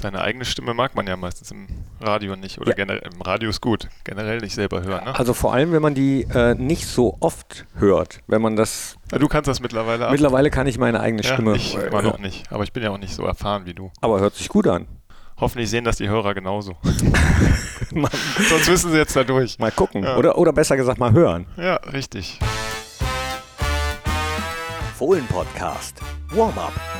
Seine 0.00 0.22
eigene 0.22 0.46
Stimme 0.46 0.72
mag 0.72 0.94
man 0.94 1.06
ja 1.06 1.14
meistens 1.16 1.50
im 1.50 1.66
Radio 2.00 2.34
nicht. 2.34 2.58
Oder 2.58 2.70
Ja. 2.70 2.74
generell 2.74 3.02
im 3.12 3.20
Radio 3.20 3.50
ist 3.50 3.60
gut. 3.60 3.88
Generell 4.04 4.38
nicht 4.38 4.54
selber 4.54 4.82
hören. 4.82 5.04
Ne? 5.04 5.14
Also 5.14 5.34
vor 5.34 5.52
allem, 5.52 5.72
wenn 5.72 5.82
man 5.82 5.94
die 5.94 6.22
äh, 6.22 6.54
nicht 6.54 6.86
so 6.86 7.18
oft 7.20 7.66
hört. 7.76 8.20
Wenn 8.26 8.40
man 8.40 8.56
das. 8.56 8.96
Ja, 9.12 9.18
du 9.18 9.28
kannst 9.28 9.46
das 9.48 9.60
mittlerweile 9.60 10.06
ab. 10.06 10.12
Mittlerweile 10.12 10.48
kann 10.50 10.66
ich 10.66 10.78
meine 10.78 11.00
eigene 11.00 11.22
ja, 11.22 11.34
Stimme. 11.34 11.54
ich 11.54 11.76
äh, 11.76 11.88
immer 11.88 12.00
noch 12.00 12.18
nicht. 12.18 12.50
Aber 12.50 12.64
ich 12.64 12.72
bin 12.72 12.82
ja 12.82 12.90
auch 12.90 12.98
nicht 12.98 13.14
so 13.14 13.24
erfahren 13.26 13.66
wie 13.66 13.74
du. 13.74 13.90
Aber 14.00 14.20
hört 14.20 14.34
sich 14.34 14.48
gut 14.48 14.66
an. 14.66 14.86
Hoffentlich 15.38 15.68
sehen 15.68 15.84
das 15.84 15.96
die 15.98 16.08
Hörer 16.08 16.32
genauso. 16.32 16.76
Sonst 18.48 18.68
müssen 18.70 18.92
sie 18.92 18.96
jetzt 18.96 19.14
da 19.16 19.24
durch. 19.24 19.58
mal 19.58 19.70
gucken. 19.70 20.04
Ja. 20.04 20.16
Oder, 20.16 20.38
oder 20.38 20.54
besser 20.54 20.78
gesagt, 20.78 20.98
mal 20.98 21.12
hören. 21.12 21.46
Ja, 21.58 21.76
richtig. 21.76 22.38
Fohlen 24.96 25.26
Podcast. 25.26 26.00
Warm-up. 26.30 26.72
Hi 26.74 26.99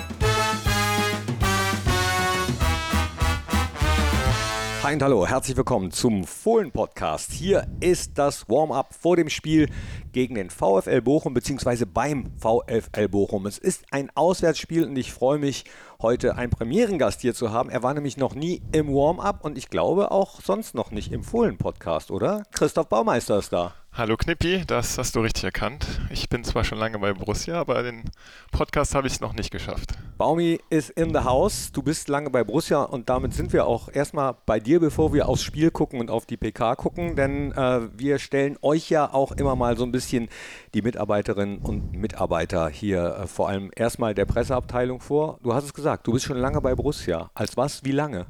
und 4.94 5.02
hallo, 5.04 5.24
herzlich 5.24 5.56
willkommen 5.56 5.92
zum 5.92 6.24
Fohlen 6.24 6.72
Podcast. 6.72 7.30
Hier 7.30 7.64
ist 7.78 8.18
das 8.18 8.48
Warm-up 8.48 8.92
vor 8.92 9.14
dem 9.14 9.28
Spiel 9.28 9.68
gegen 10.10 10.34
den 10.34 10.50
VfL 10.50 11.00
Bochum 11.00 11.32
bzw. 11.32 11.84
beim 11.84 12.32
VfL 12.38 13.08
Bochum. 13.08 13.46
Es 13.46 13.56
ist 13.56 13.84
ein 13.92 14.10
Auswärtsspiel 14.16 14.84
und 14.84 14.96
ich 14.96 15.12
freue 15.12 15.38
mich, 15.38 15.64
heute 16.02 16.34
einen 16.34 16.50
Premierengast 16.50 17.20
hier 17.20 17.34
zu 17.34 17.52
haben. 17.52 17.70
Er 17.70 17.84
war 17.84 17.94
nämlich 17.94 18.16
noch 18.16 18.34
nie 18.34 18.62
im 18.72 18.88
Warm-up 18.88 19.44
und 19.44 19.56
ich 19.56 19.70
glaube 19.70 20.10
auch 20.10 20.40
sonst 20.40 20.74
noch 20.74 20.90
nicht 20.90 21.12
im 21.12 21.22
Fohlen 21.22 21.56
Podcast, 21.56 22.10
oder? 22.10 22.42
Christoph 22.50 22.88
Baumeister 22.88 23.38
ist 23.38 23.52
da. 23.52 23.74
Hallo 23.92 24.16
Knippi, 24.16 24.62
das 24.64 24.98
hast 24.98 25.16
du 25.16 25.20
richtig 25.20 25.42
erkannt. 25.42 25.84
Ich 26.10 26.28
bin 26.28 26.44
zwar 26.44 26.62
schon 26.62 26.78
lange 26.78 27.00
bei 27.00 27.12
Borussia, 27.12 27.60
aber 27.60 27.82
den 27.82 28.04
Podcast 28.52 28.94
habe 28.94 29.08
ich 29.08 29.14
es 29.14 29.20
noch 29.20 29.32
nicht 29.32 29.50
geschafft. 29.50 29.94
Baumi 30.16 30.60
ist 30.70 30.90
in 30.90 31.12
the 31.12 31.24
house. 31.24 31.72
Du 31.72 31.82
bist 31.82 32.08
lange 32.08 32.30
bei 32.30 32.44
Borussia 32.44 32.82
und 32.82 33.10
damit 33.10 33.34
sind 33.34 33.52
wir 33.52 33.66
auch 33.66 33.88
erstmal 33.92 34.36
bei 34.46 34.60
dir, 34.60 34.78
bevor 34.78 35.12
wir 35.12 35.28
aufs 35.28 35.42
Spiel 35.42 35.72
gucken 35.72 35.98
und 35.98 36.08
auf 36.08 36.24
die 36.24 36.36
PK 36.36 36.76
gucken, 36.76 37.16
denn 37.16 37.50
äh, 37.50 37.80
wir 37.92 38.20
stellen 38.20 38.56
euch 38.62 38.90
ja 38.90 39.12
auch 39.12 39.32
immer 39.32 39.56
mal 39.56 39.76
so 39.76 39.82
ein 39.82 39.90
bisschen 39.90 40.28
die 40.72 40.82
Mitarbeiterinnen 40.82 41.58
und 41.58 41.92
Mitarbeiter 41.92 42.68
hier, 42.68 43.16
äh, 43.16 43.26
vor 43.26 43.48
allem 43.48 43.72
erstmal 43.74 44.14
der 44.14 44.24
Presseabteilung 44.24 45.00
vor. 45.00 45.40
Du 45.42 45.52
hast 45.52 45.64
es 45.64 45.74
gesagt, 45.74 46.06
du 46.06 46.12
bist 46.12 46.26
schon 46.26 46.38
lange 46.38 46.60
bei 46.60 46.76
Borussia. 46.76 47.32
Als 47.34 47.56
was? 47.56 47.82
Wie 47.82 47.92
lange? 47.92 48.26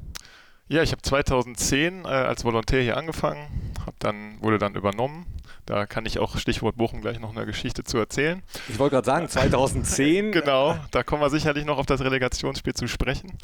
Ja, 0.69 0.81
ich 0.81 0.91
habe 0.91 1.03
2010 1.03 2.05
äh, 2.05 2.07
als 2.07 2.43
Volontär 2.43 2.81
hier 2.81 2.97
angefangen, 2.97 3.73
hab 3.85 3.99
dann, 3.99 4.41
wurde 4.41 4.57
dann 4.57 4.73
übernommen. 4.73 5.27
Da 5.65 5.85
kann 5.85 6.05
ich 6.05 6.19
auch 6.19 6.37
Stichwort 6.37 6.77
Bochum 6.77 7.01
gleich 7.01 7.19
noch 7.19 7.35
eine 7.35 7.45
Geschichte 7.45 7.83
zu 7.83 7.97
erzählen. 7.97 8.41
Ich 8.69 8.79
wollte 8.79 8.95
gerade 8.95 9.05
sagen, 9.05 9.29
2010. 9.29 10.31
Genau, 10.41 10.75
da 10.91 11.03
kommen 11.03 11.21
wir 11.21 11.29
sicherlich 11.29 11.65
noch 11.65 11.77
auf 11.77 11.85
das 11.85 12.01
Relegationsspiel 12.01 12.73
zu 12.73 12.87
sprechen. 12.87 13.37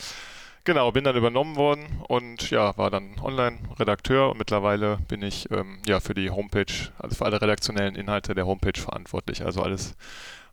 Genau, 0.64 0.92
bin 0.92 1.06
dann 1.06 1.16
übernommen 1.16 1.56
worden 1.56 1.86
und 2.10 2.50
ja, 2.50 2.76
war 2.78 2.92
dann 2.92 3.20
Online-Redakteur 3.22 4.32
und 4.32 4.38
mittlerweile 4.38 4.98
bin 5.08 5.22
ich 5.22 5.50
ähm, 5.50 5.80
ja 5.88 6.02
für 6.02 6.14
die 6.14 6.30
Homepage, 6.30 6.66
also 7.00 7.16
für 7.16 7.26
alle 7.26 7.42
redaktionellen 7.42 7.96
Inhalte 7.96 8.36
der 8.36 8.46
Homepage 8.46 8.78
verantwortlich. 8.78 9.46
Also 9.46 9.62
alles, 9.62 9.96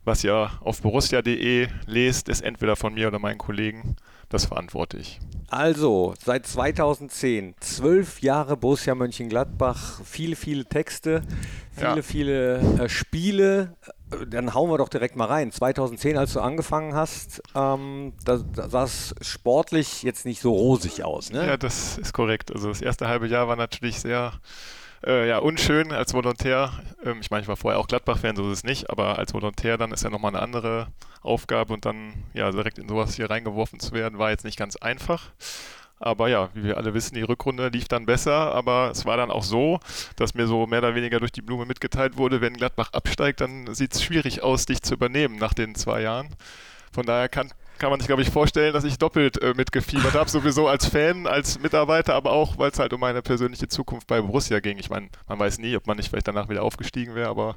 was 0.05 0.23
ihr 0.23 0.51
auf 0.61 0.81
borussia.de 0.81 1.67
lest, 1.87 2.29
ist 2.29 2.41
entweder 2.41 2.75
von 2.75 2.93
mir 2.93 3.07
oder 3.07 3.19
meinen 3.19 3.37
Kollegen. 3.37 3.95
Das 4.29 4.45
verantworte 4.45 4.97
ich. 4.97 5.19
Also, 5.49 6.15
seit 6.23 6.47
2010, 6.47 7.53
zwölf 7.59 8.21
Jahre 8.21 8.57
Borussia 8.57 8.95
Mönchengladbach, 8.95 10.01
viele, 10.03 10.35
viele 10.35 10.65
Texte, 10.65 11.21
viele, 11.75 11.95
Ja. 11.97 12.01
viele 12.01 12.57
äh, 12.83 12.89
Spiele. 12.89 13.75
Äh, 14.11 14.25
Dann 14.25 14.53
hauen 14.55 14.69
wir 14.71 14.79
doch 14.79 14.89
direkt 14.89 15.15
mal 15.15 15.25
rein. 15.25 15.51
2010, 15.51 16.17
als 16.17 16.33
du 16.33 16.39
angefangen 16.39 16.95
hast, 16.95 17.41
ähm, 17.53 18.13
da, 18.25 18.37
da 18.37 18.67
sah 18.69 18.83
es 18.83 19.13
sportlich 19.21 20.01
jetzt 20.03 20.25
nicht 20.25 20.41
so 20.41 20.51
rosig 20.53 21.03
aus, 21.03 21.31
ne? 21.31 21.45
Ja, 21.45 21.57
das 21.57 21.97
ist 21.99 22.13
korrekt. 22.13 22.51
Also 22.51 22.69
das 22.69 22.81
erste 22.81 23.07
halbe 23.07 23.27
Jahr 23.27 23.47
war 23.47 23.55
natürlich 23.55 23.99
sehr 23.99 24.33
äh, 25.05 25.27
ja, 25.27 25.37
unschön 25.37 25.91
als 25.91 26.13
Volontär. 26.13 26.71
Ähm, 27.03 27.19
ich 27.21 27.31
meine, 27.31 27.43
ich 27.43 27.47
war 27.47 27.55
vorher 27.55 27.79
auch 27.79 27.87
Gladbach-Fan, 27.87 28.35
so 28.35 28.49
ist 28.51 28.59
es 28.59 28.63
nicht, 28.63 28.89
aber 28.89 29.17
als 29.17 29.33
Volontär 29.33 29.77
dann 29.77 29.91
ist 29.91 30.03
ja 30.03 30.09
nochmal 30.09 30.33
eine 30.33 30.41
andere 30.41 30.87
Aufgabe 31.21 31.73
und 31.73 31.85
dann 31.85 32.13
ja 32.33 32.51
direkt 32.51 32.77
in 32.77 32.89
sowas 32.89 33.15
hier 33.15 33.29
reingeworfen 33.29 33.79
zu 33.79 33.93
werden, 33.93 34.19
war 34.19 34.31
jetzt 34.31 34.45
nicht 34.45 34.57
ganz 34.57 34.75
einfach. 34.75 35.31
Aber 35.97 36.27
ja, 36.27 36.49
wie 36.53 36.63
wir 36.63 36.77
alle 36.77 36.93
wissen, 36.93 37.15
die 37.15 37.21
Rückrunde 37.21 37.69
lief 37.69 37.87
dann 37.87 38.05
besser, 38.05 38.53
aber 38.53 38.89
es 38.91 39.05
war 39.05 39.15
dann 39.15 39.31
auch 39.31 39.43
so, 39.43 39.79
dass 40.17 40.33
mir 40.33 40.45
so 40.45 40.67
mehr 40.67 40.79
oder 40.79 40.93
weniger 40.93 41.19
durch 41.19 41.31
die 41.31 41.41
Blume 41.41 41.65
mitgeteilt 41.65 42.17
wurde, 42.17 42.41
wenn 42.41 42.53
Gladbach 42.53 42.89
absteigt, 42.91 43.39
dann 43.41 43.73
sieht 43.73 43.93
es 43.93 44.03
schwierig 44.03 44.43
aus, 44.43 44.65
dich 44.65 44.81
zu 44.81 44.93
übernehmen 44.93 45.37
nach 45.37 45.53
den 45.53 45.73
zwei 45.73 46.01
Jahren. 46.01 46.35
Von 46.91 47.05
daher 47.05 47.29
kann, 47.29 47.51
kann 47.77 47.89
man 47.89 47.99
sich, 47.99 48.07
glaube 48.07 48.21
ich, 48.21 48.29
vorstellen, 48.29 48.73
dass 48.73 48.83
ich 48.83 48.97
doppelt 48.97 49.41
äh, 49.41 49.53
mitgefiebert 49.55 50.13
habe, 50.13 50.29
sowieso 50.29 50.67
als 50.67 50.85
Fan, 50.85 51.27
als 51.27 51.59
Mitarbeiter, 51.59 52.13
aber 52.15 52.31
auch, 52.31 52.57
weil 52.57 52.71
es 52.71 52.79
halt 52.79 52.93
um 52.93 52.99
meine 52.99 53.21
persönliche 53.21 53.67
Zukunft 53.67 54.07
bei 54.07 54.21
Borussia 54.21 54.59
ging. 54.59 54.77
Ich 54.77 54.89
meine, 54.89 55.09
man 55.27 55.39
weiß 55.39 55.59
nie, 55.59 55.75
ob 55.75 55.87
man 55.87 55.97
nicht 55.97 56.09
vielleicht 56.09 56.27
danach 56.27 56.49
wieder 56.49 56.63
aufgestiegen 56.63 57.15
wäre, 57.15 57.29
aber 57.29 57.55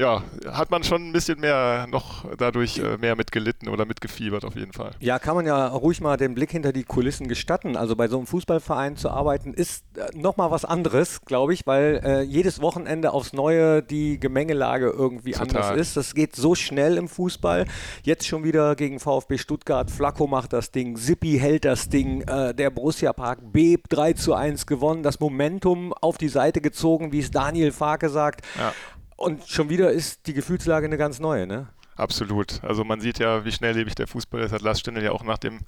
ja, 0.00 0.22
hat 0.50 0.70
man 0.70 0.82
schon 0.82 1.08
ein 1.08 1.12
bisschen 1.12 1.40
mehr 1.40 1.86
noch 1.90 2.24
dadurch 2.38 2.78
äh, 2.78 2.96
mehr 2.96 3.16
mitgelitten 3.16 3.68
oder 3.68 3.84
mitgefiebert 3.84 4.46
auf 4.46 4.56
jeden 4.56 4.72
Fall. 4.72 4.92
Ja, 4.98 5.18
kann 5.18 5.34
man 5.34 5.44
ja 5.44 5.68
ruhig 5.68 6.00
mal 6.00 6.16
den 6.16 6.34
Blick 6.34 6.50
hinter 6.50 6.72
die 6.72 6.84
Kulissen 6.84 7.28
gestatten. 7.28 7.76
Also 7.76 7.96
bei 7.96 8.08
so 8.08 8.16
einem 8.16 8.26
Fußballverein 8.26 8.96
zu 8.96 9.10
arbeiten 9.10 9.52
ist 9.52 9.84
äh, 9.98 10.16
nochmal 10.16 10.50
was 10.50 10.64
anderes, 10.64 11.20
glaube 11.26 11.52
ich, 11.52 11.66
weil 11.66 12.00
äh, 12.02 12.22
jedes 12.22 12.62
Wochenende 12.62 13.12
aufs 13.12 13.34
Neue 13.34 13.82
die 13.82 14.18
Gemengelage 14.18 14.86
irgendwie 14.86 15.32
Total. 15.32 15.62
anders 15.62 15.78
ist. 15.78 15.96
Das 15.98 16.14
geht 16.14 16.34
so 16.34 16.54
schnell 16.54 16.96
im 16.96 17.06
Fußball. 17.06 17.66
Jetzt 18.02 18.26
schon 18.26 18.42
wieder 18.42 18.76
gegen 18.76 19.00
VfB 19.00 19.36
Stuttgart. 19.36 19.90
Flacco 19.90 20.26
macht 20.26 20.54
das 20.54 20.70
Ding, 20.70 20.96
Sippi 20.96 21.38
hält 21.38 21.66
das 21.66 21.90
Ding, 21.90 22.22
äh, 22.22 22.54
der 22.54 22.70
Borussia 22.70 23.12
Park 23.12 23.40
bebt 23.52 23.88
3 23.90 24.14
zu 24.14 24.32
1 24.32 24.66
gewonnen, 24.66 25.02
das 25.02 25.20
Momentum 25.20 25.92
auf 25.92 26.16
die 26.16 26.28
Seite 26.28 26.62
gezogen, 26.62 27.12
wie 27.12 27.20
es 27.20 27.30
Daniel 27.30 27.70
Farke 27.70 28.08
sagt. 28.08 28.46
Ja. 28.56 28.72
Und 29.20 29.46
schon 29.46 29.68
wieder 29.68 29.92
ist 29.92 30.26
die 30.26 30.32
Gefühlslage 30.32 30.86
eine 30.86 30.96
ganz 30.96 31.20
neue, 31.20 31.46
ne? 31.46 31.68
Absolut. 31.94 32.64
Also 32.64 32.84
man 32.84 33.02
sieht 33.02 33.18
ja, 33.18 33.44
wie 33.44 33.52
schnelllebig 33.52 33.94
der 33.94 34.06
Fußball 34.06 34.40
ist. 34.40 34.50
Hat 34.50 34.62
Lars 34.62 34.80
Stindl 34.80 35.02
ja 35.02 35.12
auch 35.12 35.22
nach 35.22 35.36
dem 35.36 35.60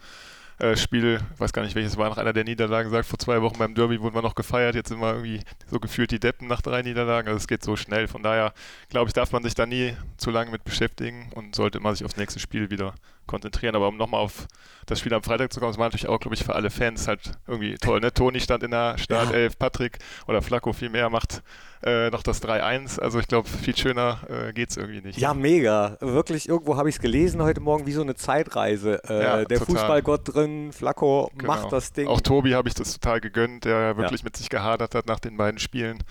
äh, 0.58 0.74
Spiel, 0.74 1.20
weiß 1.36 1.52
gar 1.52 1.62
nicht 1.62 1.74
welches 1.74 1.98
war, 1.98 2.08
nach 2.08 2.16
einer 2.16 2.32
der 2.32 2.44
Niederlagen 2.44 2.88
gesagt, 2.88 3.06
vor 3.06 3.18
zwei 3.18 3.42
Wochen 3.42 3.58
beim 3.58 3.74
Derby 3.74 4.00
wurden 4.00 4.14
wir 4.14 4.22
noch 4.22 4.34
gefeiert, 4.34 4.74
jetzt 4.74 4.88
sind 4.88 5.00
wir 5.00 5.10
irgendwie 5.12 5.40
so 5.70 5.80
gefühlt 5.80 6.12
die 6.12 6.18
Deppen 6.18 6.48
nach 6.48 6.62
drei 6.62 6.80
Niederlagen. 6.80 7.28
Also 7.28 7.36
es 7.36 7.46
geht 7.46 7.62
so 7.62 7.76
schnell. 7.76 8.08
Von 8.08 8.22
daher, 8.22 8.54
glaube 8.88 9.08
ich, 9.08 9.12
darf 9.12 9.32
man 9.32 9.42
sich 9.42 9.54
da 9.54 9.66
nie 9.66 9.94
zu 10.16 10.30
lange 10.30 10.50
mit 10.50 10.64
beschäftigen 10.64 11.30
und 11.34 11.54
sollte 11.54 11.76
immer 11.76 11.94
sich 11.94 12.06
aufs 12.06 12.16
nächste 12.16 12.40
Spiel 12.40 12.70
wieder 12.70 12.94
konzentrieren. 13.26 13.74
Aber 13.76 13.88
um 13.88 13.96
nochmal 13.96 14.20
auf 14.20 14.46
das 14.86 14.98
Spiel 15.00 15.14
am 15.14 15.22
Freitag 15.22 15.52
zu 15.52 15.60
kommen, 15.60 15.72
das 15.72 15.78
war 15.78 15.86
natürlich 15.86 16.08
auch, 16.08 16.18
glaube 16.20 16.34
ich, 16.34 16.44
für 16.44 16.54
alle 16.54 16.70
Fans 16.70 17.06
halt 17.08 17.32
irgendwie 17.46 17.76
toll. 17.76 18.00
Ne? 18.00 18.12
Toni 18.12 18.40
stand 18.40 18.62
in 18.62 18.70
der 18.72 18.98
Startelf, 18.98 19.58
Patrick 19.58 19.98
oder 20.26 20.42
Flacco 20.42 20.72
vielmehr 20.72 21.08
macht 21.10 21.42
äh, 21.84 22.10
noch 22.10 22.22
das 22.22 22.42
3-1. 22.42 23.00
Also 23.00 23.18
ich 23.18 23.26
glaube, 23.28 23.48
viel 23.48 23.76
schöner 23.76 24.20
äh, 24.28 24.52
geht 24.52 24.70
es 24.70 24.76
irgendwie 24.76 25.00
nicht. 25.00 25.18
Ja, 25.18 25.34
mega. 25.34 25.96
Wirklich, 26.00 26.48
irgendwo 26.48 26.76
habe 26.76 26.88
ich 26.88 26.96
es 26.96 27.00
gelesen 27.00 27.42
heute 27.42 27.60
Morgen, 27.60 27.86
wie 27.86 27.92
so 27.92 28.02
eine 28.02 28.14
Zeitreise. 28.14 29.02
Äh, 29.08 29.22
Ja, 29.22 29.44
der 29.44 29.58
total. 29.58 29.74
Fußballgott 29.76 30.34
drin, 30.34 30.72
Flacco 30.72 31.30
Genau. 31.36 31.52
macht 31.54 31.72
das 31.72 31.92
Ding. 31.92 32.06
Auch 32.08 32.20
Tobi 32.20 32.54
habe 32.54 32.68
ich 32.68 32.74
das 32.74 32.92
total 32.94 33.20
gegönnt, 33.20 33.64
der 33.64 33.96
wirklich 33.96 34.22
mit 34.24 34.36
sich 34.36 34.48
gehadert 34.48 34.94
hat 34.94 35.06
nach 35.06 35.20
den 35.20 35.36
beiden 35.36 35.58
Spielen. 35.58 36.02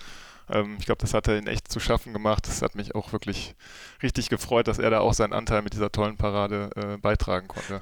Ähm, 0.50 0.76
ich 0.78 0.86
glaube, 0.86 0.98
das 1.00 1.14
hat 1.14 1.28
er 1.28 1.38
ihn 1.38 1.46
echt 1.46 1.70
zu 1.70 1.80
schaffen 1.80 2.12
gemacht. 2.12 2.46
Das 2.48 2.62
hat 2.62 2.74
mich 2.74 2.94
auch 2.94 3.12
wirklich 3.12 3.54
richtig 4.02 4.28
gefreut, 4.28 4.68
dass 4.68 4.78
er 4.78 4.90
da 4.90 5.00
auch 5.00 5.14
seinen 5.14 5.32
Anteil 5.32 5.62
mit 5.62 5.72
dieser 5.74 5.90
tollen 5.92 6.16
Parade 6.16 6.70
äh, 6.76 6.96
beitragen 6.98 7.48
konnte. 7.48 7.80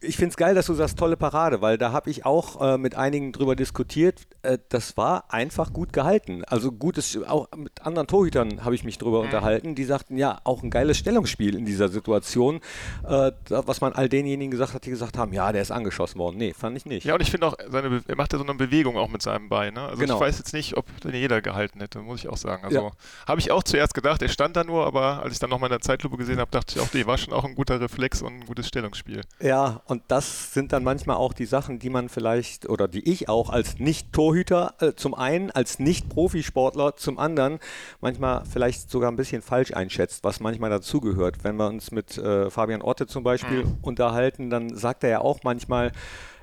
Ich 0.00 0.16
finde 0.16 0.30
es 0.30 0.36
geil, 0.36 0.54
dass 0.54 0.66
du 0.66 0.74
sagst, 0.74 0.98
tolle 0.98 1.16
Parade, 1.16 1.60
weil 1.62 1.78
da 1.78 1.92
habe 1.92 2.10
ich 2.10 2.26
auch 2.26 2.60
äh, 2.60 2.78
mit 2.78 2.94
einigen 2.94 3.32
drüber 3.32 3.56
diskutiert. 3.56 4.26
Äh, 4.42 4.58
das 4.68 4.96
war 4.96 5.32
einfach 5.32 5.72
gut 5.72 5.92
gehalten. 5.92 6.44
Also 6.44 6.72
gutes, 6.72 7.16
auch 7.24 7.48
mit 7.56 7.82
anderen 7.82 8.06
Torhütern 8.08 8.64
habe 8.64 8.74
ich 8.74 8.84
mich 8.84 8.98
drüber 8.98 9.20
unterhalten. 9.20 9.74
Die 9.74 9.84
sagten, 9.84 10.16
ja, 10.16 10.40
auch 10.44 10.62
ein 10.62 10.70
geiles 10.70 10.98
Stellungsspiel 10.98 11.54
in 11.54 11.64
dieser 11.64 11.88
Situation. 11.88 12.60
Äh, 13.08 13.32
was 13.48 13.80
man 13.80 13.92
all 13.92 14.08
denjenigen 14.08 14.50
gesagt 14.50 14.74
hat, 14.74 14.84
die 14.86 14.90
gesagt 14.90 15.16
haben, 15.16 15.32
ja, 15.32 15.52
der 15.52 15.62
ist 15.62 15.70
angeschossen 15.70 16.18
worden. 16.18 16.36
Nee, 16.36 16.52
fand 16.54 16.76
ich 16.76 16.86
nicht. 16.86 17.04
Ja, 17.04 17.14
und 17.14 17.20
ich 17.20 17.30
finde 17.30 17.46
auch, 17.46 17.54
seine, 17.68 17.90
Be- 17.90 18.02
er 18.08 18.16
macht 18.16 18.32
ja 18.32 18.38
so 18.38 18.44
eine 18.44 18.54
Bewegung 18.54 18.96
auch 18.96 19.08
mit 19.08 19.22
seinem 19.22 19.48
Bein. 19.48 19.74
Ne? 19.74 19.82
Also 19.82 20.00
Genau. 20.00 20.14
ich 20.16 20.20
weiß 20.20 20.38
jetzt 20.38 20.52
nicht, 20.52 20.76
ob 20.76 20.86
den 21.02 21.14
jeder 21.14 21.40
gehalten 21.42 21.80
hätte, 21.80 21.99
muss 22.04 22.20
ich 22.20 22.28
auch 22.28 22.36
sagen. 22.36 22.64
Also 22.64 22.78
Ja. 22.78 22.90
habe 23.26 23.40
ich 23.40 23.50
auch 23.50 23.62
zuerst 23.62 23.94
gedacht, 23.94 24.22
er 24.22 24.28
stand 24.28 24.56
da 24.56 24.64
nur, 24.64 24.86
aber 24.86 25.22
als 25.22 25.32
ich 25.34 25.38
dann 25.38 25.50
nochmal 25.50 25.68
in 25.68 25.72
der 25.72 25.80
Zeitlupe 25.80 26.16
gesehen 26.16 26.38
habe, 26.38 26.50
dachte 26.50 26.74
ich 26.76 26.80
auch, 26.82 26.92
nee, 26.92 27.06
war 27.06 27.18
schon 27.18 27.32
auch 27.32 27.44
ein 27.44 27.54
guter 27.54 27.80
Reflex 27.80 28.22
und 28.22 28.40
ein 28.40 28.46
gutes 28.46 28.68
Stellungsspiel. 28.68 29.22
Ja, 29.40 29.82
und 29.86 30.02
das 30.08 30.52
sind 30.54 30.72
dann 30.72 30.84
manchmal 30.84 31.16
auch 31.16 31.32
die 31.32 31.46
Sachen, 31.46 31.78
die 31.78 31.90
man 31.90 32.08
vielleicht 32.08 32.68
oder 32.68 32.88
die 32.88 33.08
ich 33.10 33.28
auch 33.28 33.50
als 33.50 33.78
Nicht-Torhüter 33.78 34.74
äh, 34.80 34.92
zum 34.94 35.14
einen, 35.14 35.50
als 35.50 35.78
Nicht-Profisportler 35.78 36.96
zum 36.96 37.18
anderen 37.18 37.58
manchmal 38.00 38.44
vielleicht 38.44 38.90
sogar 38.90 39.10
ein 39.10 39.16
bisschen 39.16 39.42
falsch 39.42 39.72
einschätzt, 39.72 40.24
was 40.24 40.40
manchmal 40.40 40.70
dazugehört. 40.70 41.42
Wenn 41.44 41.56
wir 41.56 41.66
uns 41.68 41.90
mit 41.90 42.18
äh, 42.18 42.50
Fabian 42.50 42.82
Otte 42.82 43.06
zum 43.06 43.22
Beispiel 43.22 43.66
unterhalten, 43.82 44.50
dann 44.50 44.76
sagt 44.76 45.04
er 45.04 45.10
ja 45.10 45.20
auch 45.20 45.40
manchmal 45.44 45.92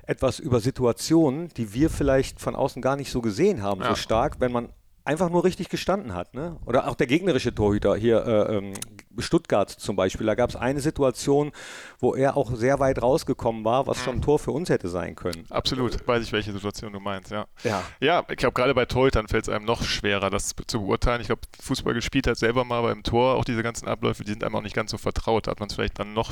etwas 0.06 0.38
über 0.38 0.60
Situationen, 0.60 1.48
die 1.48 1.74
wir 1.74 1.90
vielleicht 1.90 2.40
von 2.40 2.56
außen 2.56 2.80
gar 2.80 2.96
nicht 2.96 3.10
so 3.10 3.20
gesehen 3.20 3.62
haben, 3.62 3.82
so 3.82 3.88
Ja. 3.88 3.96
stark, 3.96 4.40
wenn 4.40 4.52
man 4.52 4.70
einfach 5.08 5.30
nur 5.30 5.42
richtig 5.42 5.70
gestanden 5.70 6.14
hat. 6.14 6.34
Ne? 6.34 6.56
Oder 6.66 6.86
auch 6.86 6.94
der 6.94 7.06
gegnerische 7.06 7.54
Torhüter 7.54 7.96
hier, 7.96 8.26
äh, 8.26 8.56
ähm, 8.56 8.74
Stuttgart 9.18 9.70
zum 9.70 9.96
Beispiel. 9.96 10.26
Da 10.26 10.34
gab 10.34 10.50
es 10.50 10.56
eine 10.56 10.80
Situation, 10.80 11.50
wo 11.98 12.14
er 12.14 12.36
auch 12.36 12.54
sehr 12.54 12.78
weit 12.78 13.02
rausgekommen 13.02 13.64
war, 13.64 13.86
was 13.86 14.04
schon 14.04 14.16
ein 14.16 14.22
Tor 14.22 14.38
für 14.38 14.52
uns 14.52 14.68
hätte 14.68 14.88
sein 14.88 15.16
können. 15.16 15.46
Absolut, 15.48 16.06
weiß 16.06 16.22
ich, 16.22 16.32
welche 16.32 16.52
Situation 16.52 16.92
du 16.92 17.00
meinst, 17.00 17.30
ja. 17.30 17.46
Ja, 17.64 17.82
Ja, 18.00 18.22
ich 18.28 18.36
glaube, 18.36 18.52
gerade 18.52 18.74
bei 18.74 18.84
Torhütern 18.84 19.26
fällt 19.26 19.48
es 19.48 19.48
einem 19.48 19.64
noch 19.64 19.82
schwerer, 19.82 20.28
das 20.28 20.54
zu 20.66 20.80
beurteilen. 20.80 21.22
Ich 21.22 21.28
glaube, 21.28 21.42
Fußball 21.60 21.94
gespielt 21.94 22.26
hat 22.26 22.36
selber 22.36 22.64
mal 22.64 22.82
beim 22.82 23.02
Tor, 23.02 23.36
auch 23.36 23.44
diese 23.44 23.62
ganzen 23.62 23.88
Abläufe, 23.88 24.24
die 24.24 24.30
sind 24.30 24.44
einem 24.44 24.56
auch 24.56 24.62
nicht 24.62 24.76
ganz 24.76 24.90
so 24.90 24.98
vertraut. 24.98 25.46
Da 25.46 25.52
hat 25.52 25.60
man 25.60 25.70
es 25.70 25.74
vielleicht 25.74 25.98
dann 25.98 26.12
noch, 26.12 26.30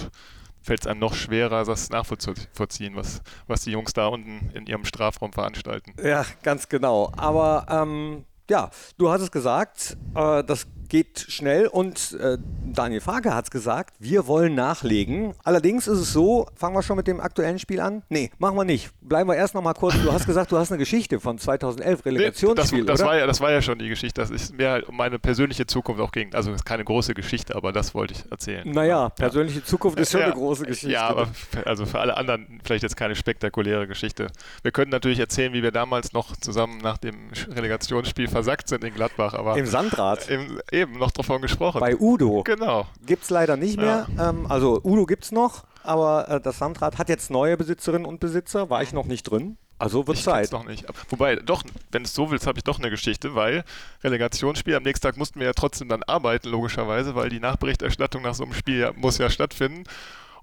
fällt 0.60 0.82
es 0.82 0.86
einem 0.86 1.00
noch 1.00 1.14
schwerer, 1.14 1.64
das 1.64 1.88
nachvollziehen, 1.88 2.94
was, 2.94 3.22
was 3.46 3.62
die 3.62 3.70
Jungs 3.70 3.94
da 3.94 4.08
unten 4.08 4.50
in 4.54 4.66
ihrem 4.66 4.84
Strafraum 4.84 5.32
veranstalten. 5.32 5.94
ja 6.02 6.26
ganz 6.42 6.68
genau. 6.68 7.10
Aber 7.16 7.66
ähm, 7.70 8.26
ja, 8.50 8.70
du 8.98 9.10
hast 9.10 9.22
es 9.22 9.30
gesagt, 9.30 9.96
äh, 10.14 10.44
das 10.44 10.66
geht 10.88 11.26
schnell 11.28 11.66
und 11.66 12.16
äh, 12.20 12.38
Daniel 12.64 13.00
Farke 13.00 13.34
hat 13.34 13.44
es 13.46 13.50
gesagt, 13.50 13.94
wir 13.98 14.26
wollen 14.26 14.54
nachlegen. 14.54 15.34
Allerdings 15.44 15.86
ist 15.86 15.98
es 15.98 16.12
so, 16.12 16.46
fangen 16.54 16.74
wir 16.74 16.82
schon 16.82 16.96
mit 16.96 17.06
dem 17.06 17.20
aktuellen 17.20 17.58
Spiel 17.58 17.80
an? 17.80 18.02
Nee, 18.08 18.30
machen 18.38 18.56
wir 18.56 18.64
nicht. 18.64 18.90
Bleiben 19.00 19.28
wir 19.28 19.36
erst 19.36 19.54
noch 19.54 19.62
mal 19.62 19.74
kurz. 19.74 19.94
Du 20.02 20.12
hast 20.12 20.26
gesagt, 20.26 20.52
du 20.52 20.58
hast 20.58 20.70
eine 20.70 20.78
Geschichte 20.78 21.20
von 21.20 21.38
2011, 21.38 21.86
Nee, 21.86 21.96
das, 21.96 22.04
Relegationsspiel, 22.06 22.84
das, 22.84 23.00
war 23.00 23.16
ja, 23.16 23.26
das 23.26 23.40
war 23.40 23.50
ja 23.52 23.62
schon 23.62 23.78
die 23.78 23.88
Geschichte. 23.88 24.20
Das 24.20 24.30
ist 24.30 24.56
mir 24.56 24.70
halt 24.70 24.88
um 24.88 24.96
meine 24.96 25.18
persönliche 25.18 25.66
Zukunft 25.66 26.00
auch 26.00 26.12
ging. 26.12 26.34
Also 26.34 26.50
es 26.50 26.56
ist 26.56 26.64
keine 26.64 26.84
große 26.84 27.14
Geschichte, 27.14 27.54
aber 27.54 27.72
das 27.72 27.94
wollte 27.94 28.14
ich 28.14 28.30
erzählen. 28.30 28.68
naja, 28.70 29.08
persönliche 29.10 29.64
Zukunft 29.64 29.98
ist 30.00 30.10
schon 30.12 30.20
Ja, 30.20 30.26
eine 30.26 30.34
große 30.34 30.64
Geschichte. 30.66 30.90
Ja, 30.92 31.08
aber 31.08 31.26
für, 31.26 31.66
also 31.66 31.86
für 31.86 31.98
alle 32.00 32.16
anderen 32.16 32.60
vielleicht 32.64 32.82
jetzt 32.82 32.96
keine 32.96 33.14
spektakuläre 33.16 33.86
Geschichte. 33.86 34.28
Wir 34.62 34.72
können 34.72 34.90
natürlich 34.90 35.18
erzählen, 35.18 35.52
wie 35.52 35.62
wir 35.62 35.72
damals 35.72 36.12
noch 36.12 36.36
zusammen 36.36 36.78
nach 36.78 36.98
dem 36.98 37.30
Relegationsspiel 37.50 38.28
versackt 38.28 38.68
sind 38.68 38.84
in 38.84 38.94
Gladbach, 38.94 39.34
aber 39.34 39.56
Im 39.56 39.66
Sandrad, 39.66 40.28
im, 40.28 40.60
eben 40.76 40.98
noch 40.98 41.10
davon 41.10 41.42
gesprochen. 41.42 41.80
bei 41.80 41.96
Udo. 41.96 42.42
genau. 42.44 42.86
Gibt 43.04 43.24
es 43.24 43.30
leider 43.30 43.56
nicht 43.56 43.78
mehr. 43.78 44.06
Ähm, 44.18 44.46
also 44.48 44.80
Udo 44.84 45.06
gibt 45.06 45.24
es 45.24 45.32
noch, 45.32 45.64
aber 45.82 46.28
äh, 46.28 46.40
das 46.40 46.58
Sandrad 46.58 46.98
hat 46.98 47.08
jetzt 47.08 47.30
neue 47.30 47.56
Besitzerinnen 47.56 48.06
und 48.06 48.20
Besitzer. 48.20 48.70
War 48.70 48.82
ich 48.82 48.92
noch 48.92 49.06
nicht 49.06 49.24
drin. 49.24 49.56
Also 49.78 50.06
wird 50.06 50.16
Ich 50.16 50.24
Zeit. 50.24 50.52
noch 50.52 50.64
nicht. 50.64 50.86
Wobei, 51.10 51.36
doch, 51.36 51.62
wenn 51.90 52.02
es 52.02 52.14
so 52.14 52.30
willst, 52.30 52.46
habe 52.46 52.58
ich 52.58 52.64
doch 52.64 52.78
eine 52.78 52.88
Geschichte, 52.88 53.34
weil 53.34 53.62
Relegationsspiel, 54.02 54.74
am 54.74 54.82
nächsten 54.82 55.06
Tag 55.06 55.18
mussten 55.18 55.38
wir 55.38 55.46
ja 55.46 55.52
trotzdem 55.52 55.88
dann 55.88 56.02
arbeiten, 56.02 56.48
logischerweise, 56.48 57.14
weil 57.14 57.28
die 57.28 57.40
Nachberichterstattung 57.40 58.22
nach 58.22 58.34
so 58.34 58.44
einem 58.44 58.54
Spiel 58.54 58.78
ja, 58.78 58.92
muss 58.94 59.18
ja 59.18 59.28
stattfinden. 59.28 59.84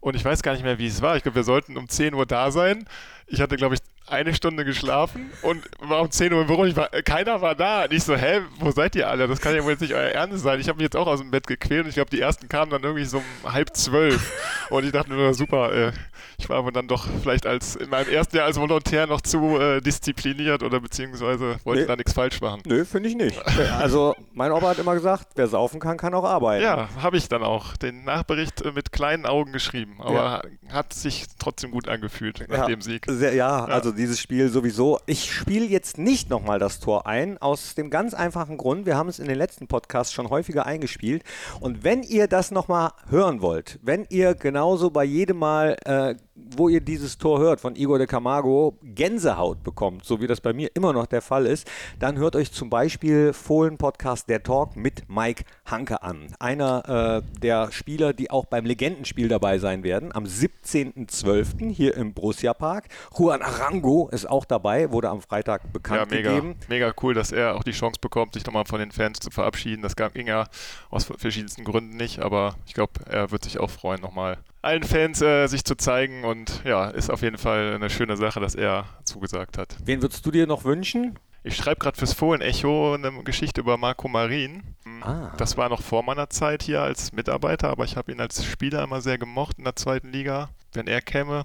Und 0.01 0.15
ich 0.15 0.23
weiß 0.23 0.43
gar 0.43 0.51
nicht 0.51 0.63
mehr, 0.63 0.77
wie 0.77 0.85
es 0.87 1.01
war. 1.01 1.15
Ich 1.15 1.23
glaube, 1.23 1.37
wir 1.37 1.43
sollten 1.43 1.77
um 1.77 1.87
10 1.89 2.13
Uhr 2.13 2.25
da 2.25 2.51
sein. 2.51 2.85
Ich 3.25 3.41
hatte, 3.41 3.55
glaube 3.55 3.75
ich, 3.75 3.81
eine 4.07 4.33
Stunde 4.33 4.65
geschlafen 4.65 5.31
und 5.41 5.63
war 5.79 6.01
um 6.01 6.11
10 6.11 6.33
Uhr 6.33 6.41
im 6.41 6.47
Büro. 6.47 6.65
Ich 6.65 6.75
war, 6.75 6.89
keiner 6.89 7.41
war 7.41 7.55
da. 7.55 7.83
Und 7.85 7.93
ich 7.93 8.03
so, 8.03 8.15
hä, 8.15 8.41
wo 8.59 8.71
seid 8.71 8.95
ihr 8.95 9.09
alle? 9.09 9.27
Das 9.27 9.39
kann 9.41 9.55
ja 9.55 9.63
wohl 9.63 9.71
jetzt 9.71 9.81
nicht 9.81 9.93
euer 9.93 10.09
Ernst 10.09 10.43
sein. 10.43 10.59
Ich 10.59 10.67
habe 10.67 10.77
mich 10.77 10.83
jetzt 10.83 10.95
auch 10.95 11.07
aus 11.07 11.19
dem 11.19 11.31
Bett 11.31 11.47
gequält 11.47 11.83
und 11.83 11.89
ich 11.89 11.95
glaube, 11.95 12.09
die 12.09 12.19
ersten 12.19 12.49
kamen 12.49 12.69
dann 12.71 12.83
irgendwie 12.83 13.05
so 13.05 13.19
um 13.43 13.53
halb 13.53 13.75
zwölf. 13.75 14.31
Und 14.69 14.83
ich 14.85 14.91
dachte 14.91 15.11
nur, 15.13 15.33
super, 15.33 15.71
äh, 15.73 15.91
ich 16.37 16.49
war 16.49 16.57
aber 16.57 16.71
dann 16.71 16.87
doch 16.87 17.05
vielleicht 17.21 17.45
als 17.45 17.75
in 17.75 17.89
meinem 17.89 18.09
ersten 18.09 18.35
Jahr 18.37 18.45
als 18.47 18.59
Volontär 18.59 19.07
noch 19.07 19.21
zu 19.21 19.57
äh, 19.59 19.81
diszipliniert 19.81 20.63
oder 20.63 20.79
beziehungsweise 20.79 21.57
wollte 21.63 21.81
Nee. 21.83 21.87
da 21.87 21.95
nichts 21.95 22.13
falsch 22.13 22.41
machen. 22.41 22.61
Nö, 22.65 22.85
finde 22.85 23.09
ich 23.09 23.15
nicht. 23.15 23.39
Also 23.79 24.15
mein 24.33 24.51
Opa 24.51 24.69
hat 24.69 24.79
immer 24.79 24.93
gesagt, 24.95 25.27
wer 25.35 25.47
saufen 25.47 25.79
kann, 25.79 25.97
kann 25.97 26.13
auch 26.13 26.23
arbeiten. 26.25 26.63
Ja, 26.63 26.89
habe 27.01 27.17
ich 27.17 27.29
dann 27.29 27.43
auch 27.43 27.77
den 27.77 28.03
Nachbericht 28.03 28.61
äh, 28.61 28.71
mit 28.71 28.91
kleinen 28.91 29.25
Augen 29.25 29.51
geschrieben, 29.53 29.95
aber 29.99 30.43
hat 30.71 30.93
sich 30.93 31.25
trotzdem 31.39 31.71
gut 31.71 31.87
angefühlt 31.87 32.45
nach 32.49 32.57
Ja, 32.59 32.65
dem 32.67 32.81
Sieg. 32.81 33.05
Sehr, 33.07 33.33
ja, 33.33 33.65
also 33.65 33.92
dieses 33.93 34.19
Spiel 34.19 34.49
sowieso. 34.49 34.99
Ich 35.05 35.31
spiele 35.31 35.65
jetzt 35.65 35.97
nicht 35.97 36.29
nochmal 36.29 36.59
das 36.59 36.79
Tor 36.79 37.07
ein, 37.07 37.37
aus 37.37 37.75
dem 37.75 37.89
ganz 37.89 38.13
einfachen 38.13 38.57
Grund, 38.57 38.85
wir 38.85 38.97
haben 38.97 39.09
es 39.09 39.19
in 39.19 39.27
den 39.27 39.37
letzten 39.37 39.67
Podcasts 39.67 40.13
schon 40.13 40.29
häufiger 40.29 40.65
eingespielt. 40.65 41.23
Und 41.59 41.83
wenn 41.83 42.03
ihr 42.03 42.27
das 42.27 42.51
nochmal 42.51 42.91
hören 43.09 43.41
wollt, 43.41 43.79
wenn 43.81 44.05
ihr 44.09 44.35
genauso 44.35 44.89
bei 44.89 45.03
jedem 45.03 45.37
Mal, 45.37 45.77
äh, 45.85 46.15
wo 46.35 46.67
ihr 46.67 46.81
dieses 46.81 47.17
Tor 47.19 47.39
hört 47.39 47.59
von 47.61 47.75
Igor 47.75 47.99
de 47.99 48.07
Camargo, 48.07 48.77
Gänsehaut 48.81 49.63
bekommt, 49.63 50.03
so 50.03 50.19
wie 50.19 50.25
das 50.27 50.41
bei 50.41 50.51
mir 50.51 50.71
immer 50.73 50.91
noch 50.91 51.05
der 51.05 51.21
Fall 51.21 51.45
ist, 51.45 51.69
dann 51.99 52.17
hört 52.17 52.35
euch 52.35 52.51
zum 52.51 52.69
Beispiel 52.71 53.33
Fohlen-Podcast 53.33 54.27
Der 54.29 54.41
Talk 54.41 54.75
mit 54.75 55.03
Mike 55.07 55.43
Hanke 55.65 56.01
an. 56.01 56.27
Einer 56.39 57.21
äh, 57.23 57.39
der 57.39 57.71
Spieler, 57.71 58.13
die 58.13 58.31
auch 58.31 58.45
beim 58.45 58.65
Legendenspiel 58.65 59.27
dabei 59.27 59.59
sein 59.59 59.83
werden, 59.83 60.11
am 60.13 60.25
17.12. 60.25 61.69
hier 61.71 61.95
im 61.95 62.13
Borussia 62.13 62.53
Park. 62.53 62.87
Juan 63.17 63.41
Arango 63.41 64.09
ist 64.11 64.27
auch 64.29 64.45
dabei, 64.45 64.91
wurde 64.91 65.09
am 65.09 65.21
Freitag 65.21 65.61
Ja, 65.65 65.69
bekannt 65.71 66.11
mega, 66.11 66.29
gegeben. 66.31 66.55
mega 66.67 66.93
cool, 67.01 67.13
dass 67.13 67.31
er 67.31 67.55
auch 67.55 67.63
die 67.63 67.71
Chance 67.71 67.99
bekommt, 68.01 68.33
sich 68.33 68.45
nochmal 68.45 68.65
von 68.65 68.79
den 68.79 68.91
Fans 68.91 69.19
zu 69.19 69.29
verabschieden. 69.31 69.81
Das 69.81 69.95
gab- 69.95 70.13
ging 70.13 70.27
ja 70.27 70.47
aus 70.89 71.05
verschiedensten 71.05 71.63
Gründen 71.63 71.95
nicht, 71.97 72.19
aber 72.19 72.55
ich 72.65 72.73
glaube, 72.73 72.93
er 73.09 73.31
wird 73.31 73.43
sich 73.43 73.59
auch 73.59 73.69
freuen, 73.69 74.01
nochmal 74.01 74.37
allen 74.63 74.83
Fans 74.83 75.21
äh, 75.21 75.47
sich 75.47 75.63
zu 75.63 75.75
zeigen 75.75 76.23
und 76.23 76.61
ja, 76.65 76.89
ist 76.89 77.09
auf 77.11 77.21
jeden 77.21 77.37
Fall 77.37 77.75
eine 77.75 77.89
schöne 77.89 78.17
Sache, 78.17 78.39
dass 78.39 78.55
er 78.55 78.85
zugesagt 79.03 79.57
hat. 79.57 79.75
Wen 79.83 80.01
würdest 80.01 80.25
du 80.25 80.31
dir 80.31 80.47
noch 80.47 80.63
wünschen? 80.63 81.19
Ich 81.43 81.57
schreibe 81.57 81.79
gerade 81.81 81.97
fürs 81.97 82.13
Fohlen-Echo 82.13 82.93
eine 82.93 83.11
Geschichte 83.23 83.59
über 83.61 83.75
Marco 83.77 84.07
Marin. 84.07 84.63
Ah. 85.01 85.33
Das 85.37 85.57
war 85.57 85.67
noch 85.67 85.81
vor 85.81 86.01
meiner 86.03 86.29
Zeit 86.29 86.63
hier 86.63 86.81
als 86.81 87.11
Mitarbeiter, 87.11 87.69
aber 87.69 87.83
ich 87.83 87.97
habe 87.97 88.13
ihn 88.13 88.21
als 88.21 88.45
Spieler 88.45 88.81
immer 88.83 89.01
sehr 89.01 89.17
gemocht 89.17 89.57
in 89.57 89.65
der 89.65 89.75
zweiten 89.75 90.09
Liga. 90.13 90.49
Wenn 90.71 90.87
er 90.87 91.01
käme, 91.01 91.43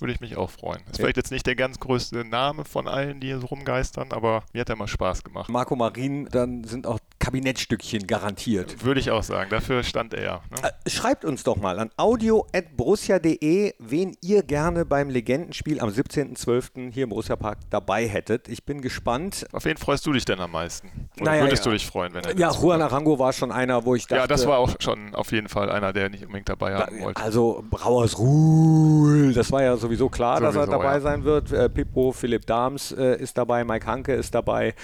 würde 0.00 0.14
ich 0.14 0.20
mich 0.20 0.38
auch 0.38 0.48
freuen. 0.48 0.80
Ist 0.86 0.96
Ja. 0.98 1.02
vielleicht 1.02 1.18
jetzt 1.18 1.30
nicht 1.30 1.46
der 1.46 1.56
ganz 1.56 1.78
größte 1.78 2.24
Name 2.24 2.64
von 2.64 2.88
allen, 2.88 3.20
die 3.20 3.26
hier 3.26 3.40
so 3.40 3.48
rumgeistern, 3.48 4.12
aber 4.12 4.44
mir 4.54 4.62
hat 4.62 4.70
er 4.70 4.76
immer 4.76 4.88
Spaß 4.88 5.22
gemacht. 5.24 5.50
Marco 5.50 5.76
Marin, 5.76 6.26
dann 6.30 6.64
sind 6.64 6.86
auch 6.86 6.98
Kabinettstückchen 7.28 8.06
garantiert. 8.06 8.82
Würde 8.82 9.00
ich 9.00 9.10
auch 9.10 9.22
sagen. 9.22 9.50
Dafür 9.50 9.82
stand 9.82 10.14
er. 10.14 10.40
Ne? 10.50 10.70
Äh, 10.86 10.88
Schreibt 10.88 11.26
uns 11.26 11.42
doch 11.42 11.56
mal 11.58 11.78
an 11.78 11.90
audio.borussia.de, 11.98 13.74
wen 13.78 14.16
ihr 14.22 14.42
gerne 14.42 14.86
beim 14.86 15.10
Legendenspiel 15.10 15.78
am 15.80 15.90
17.12. 15.90 16.90
hier 16.90 17.02
im 17.04 17.10
Borussia 17.10 17.36
Park 17.36 17.58
dabei 17.68 18.08
hättet. 18.08 18.48
Ich 18.48 18.64
bin 18.64 18.80
gespannt. 18.80 19.46
Auf 19.52 19.66
wen 19.66 19.76
freust 19.76 20.06
du 20.06 20.14
dich 20.14 20.24
denn 20.24 20.40
am 20.40 20.52
meisten? 20.52 21.10
Oder 21.16 21.32
Naja, 21.32 21.42
würdest 21.42 21.66
ja. 21.66 21.70
du 21.70 21.76
dich 21.76 21.86
freuen, 21.86 22.14
wenn 22.14 22.24
er 22.24 22.34
Ja, 22.34 22.50
Juan? 22.50 22.80
Arango 22.80 23.18
war 23.18 23.34
schon 23.34 23.52
einer, 23.52 23.84
wo 23.84 23.94
ich 23.94 24.06
dachte... 24.06 24.22
Ja, 24.22 24.26
das 24.26 24.46
war 24.46 24.56
auch 24.56 24.76
schon 24.78 25.14
auf 25.14 25.30
jeden 25.30 25.50
Fall 25.50 25.70
einer, 25.70 25.92
der 25.92 26.08
nicht 26.08 26.24
unbedingt 26.24 26.48
dabei 26.48 26.76
haben 26.76 26.98
wollte. 27.02 27.22
Also 27.22 27.62
Brauers 27.68 28.18
Ruhl, 28.18 29.34
das 29.34 29.52
war 29.52 29.62
ja 29.62 29.76
sowieso 29.76 30.08
klar, 30.08 30.40
dass 30.40 30.54
er 30.54 30.64
Sowieso, 30.64 30.78
dabei 30.78 30.94
ja. 30.94 31.00
sein 31.00 31.24
wird. 31.24 31.52
Äh, 31.52 31.68
Pippo, 31.68 32.12
Philipp 32.12 32.46
Dahms 32.46 32.92
äh, 32.92 33.20
ist 33.20 33.36
dabei, 33.36 33.64
Mike 33.64 33.86
Hanke 33.86 34.14
ist 34.14 34.34
dabei. 34.34 34.74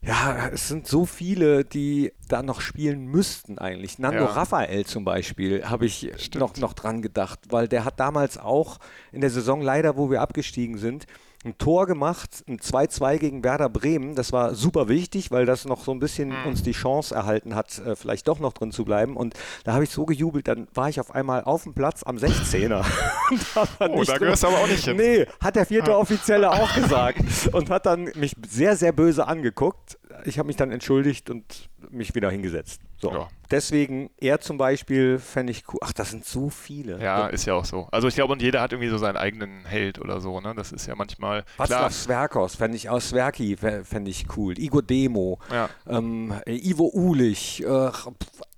Ja, 0.00 0.48
es 0.52 0.68
sind 0.68 0.86
so 0.86 1.06
viele, 1.06 1.64
die 1.64 2.12
da 2.28 2.42
noch 2.42 2.60
spielen 2.60 3.06
müssten 3.06 3.58
eigentlich. 3.58 3.98
Nando 3.98 4.24
Ja. 4.24 4.30
Raphael 4.30 4.86
zum 4.86 5.04
Beispiel 5.04 5.68
habe 5.68 5.86
ich 5.86 6.12
Stimmt. 6.18 6.36
noch, 6.40 6.56
noch 6.58 6.72
dran 6.72 7.02
gedacht, 7.02 7.40
weil 7.50 7.66
der 7.66 7.84
hat 7.84 7.98
damals 7.98 8.38
auch 8.38 8.78
in 9.10 9.20
der 9.20 9.30
Saison 9.30 9.60
leider, 9.60 9.96
wo 9.96 10.10
wir 10.10 10.20
abgestiegen 10.20 10.78
sind, 10.78 11.06
ein 11.44 11.56
Tor 11.56 11.86
gemacht, 11.86 12.42
ein 12.48 12.58
2-2 12.58 13.18
gegen 13.18 13.44
Werder 13.44 13.68
Bremen. 13.68 14.16
Das 14.16 14.32
war 14.32 14.54
super 14.56 14.88
wichtig, 14.88 15.30
weil 15.30 15.46
das 15.46 15.64
noch 15.66 15.84
so 15.84 15.92
ein 15.92 16.00
bisschen 16.00 16.30
Mhm. 16.30 16.46
uns 16.46 16.62
die 16.64 16.72
Chance 16.72 17.14
erhalten 17.14 17.54
hat, 17.54 17.78
äh, 17.78 17.94
vielleicht 17.94 18.26
doch 18.26 18.40
noch 18.40 18.52
drin 18.52 18.72
zu 18.72 18.84
bleiben. 18.84 19.16
Und 19.16 19.34
da 19.64 19.72
habe 19.74 19.84
ich 19.84 19.90
so 19.90 20.04
gejubelt, 20.04 20.48
dann 20.48 20.66
war 20.74 20.88
ich 20.88 20.98
auf 20.98 21.14
einmal 21.14 21.44
auf 21.44 21.62
dem 21.62 21.74
Platz 21.74 22.02
am 22.02 22.16
16er. 22.16 22.84
Und 23.30 23.54
hab 23.54 23.78
dann 23.78 23.92
Oh, 23.92 24.02
da 24.02 24.18
gehörst 24.18 24.42
du 24.42 24.48
aber 24.48 24.58
auch 24.58 24.66
nicht 24.68 24.84
hin. 24.84 24.96
Nee, 24.96 25.26
hat 25.40 25.54
der 25.54 25.66
vierte 25.66 25.96
Offizielle 25.96 26.50
auch 26.50 26.74
gesagt. 26.80 27.20
Und 27.52 27.70
hat 27.70 27.86
dann 27.86 28.10
mich 28.16 28.32
sehr, 28.48 28.74
sehr 28.76 28.92
böse 28.92 29.28
angeguckt. 29.28 29.96
Ich 30.24 30.38
habe 30.40 30.48
mich 30.48 30.56
dann 30.56 30.72
entschuldigt 30.72 31.30
und 31.30 31.68
mich 31.90 32.14
wieder 32.16 32.30
hingesetzt. 32.30 32.80
So. 33.00 33.12
Ja. 33.12 33.28
Deswegen, 33.50 34.10
er 34.18 34.40
zum 34.40 34.58
Beispiel 34.58 35.18
fände 35.18 35.52
ich 35.52 35.62
cool. 35.72 35.78
Ach, 35.82 35.92
das 35.92 36.10
sind 36.10 36.24
so 36.24 36.50
viele. 36.50 37.00
Ja, 37.00 37.28
ist 37.28 37.46
ja 37.46 37.54
auch 37.54 37.64
so. 37.64 37.88
Also 37.92 38.08
ich 38.08 38.14
glaube, 38.16 38.32
und 38.32 38.42
jeder 38.42 38.60
hat 38.60 38.72
irgendwie 38.72 38.90
so 38.90 38.98
seinen 38.98 39.16
eigenen 39.16 39.64
Held 39.64 40.00
oder 40.00 40.20
so, 40.20 40.40
ne? 40.40 40.52
Das 40.56 40.72
ist 40.72 40.86
ja 40.86 40.94
manchmal. 40.96 41.44
Václav 41.56 41.90
Sverkos 41.92 42.56
fände 42.56 42.76
ich 42.76 42.90
aus 42.90 43.10
Sverki 43.10 43.54
fä- 43.54 43.84
fände 43.84 44.10
ich 44.10 44.26
cool. 44.36 44.58
Igor 44.58 44.82
Demo, 44.82 45.38
Ja, 45.50 45.70
ähm, 45.86 46.34
Ivo 46.46 46.90
Ulich, 46.92 47.64
äh, 47.64 47.90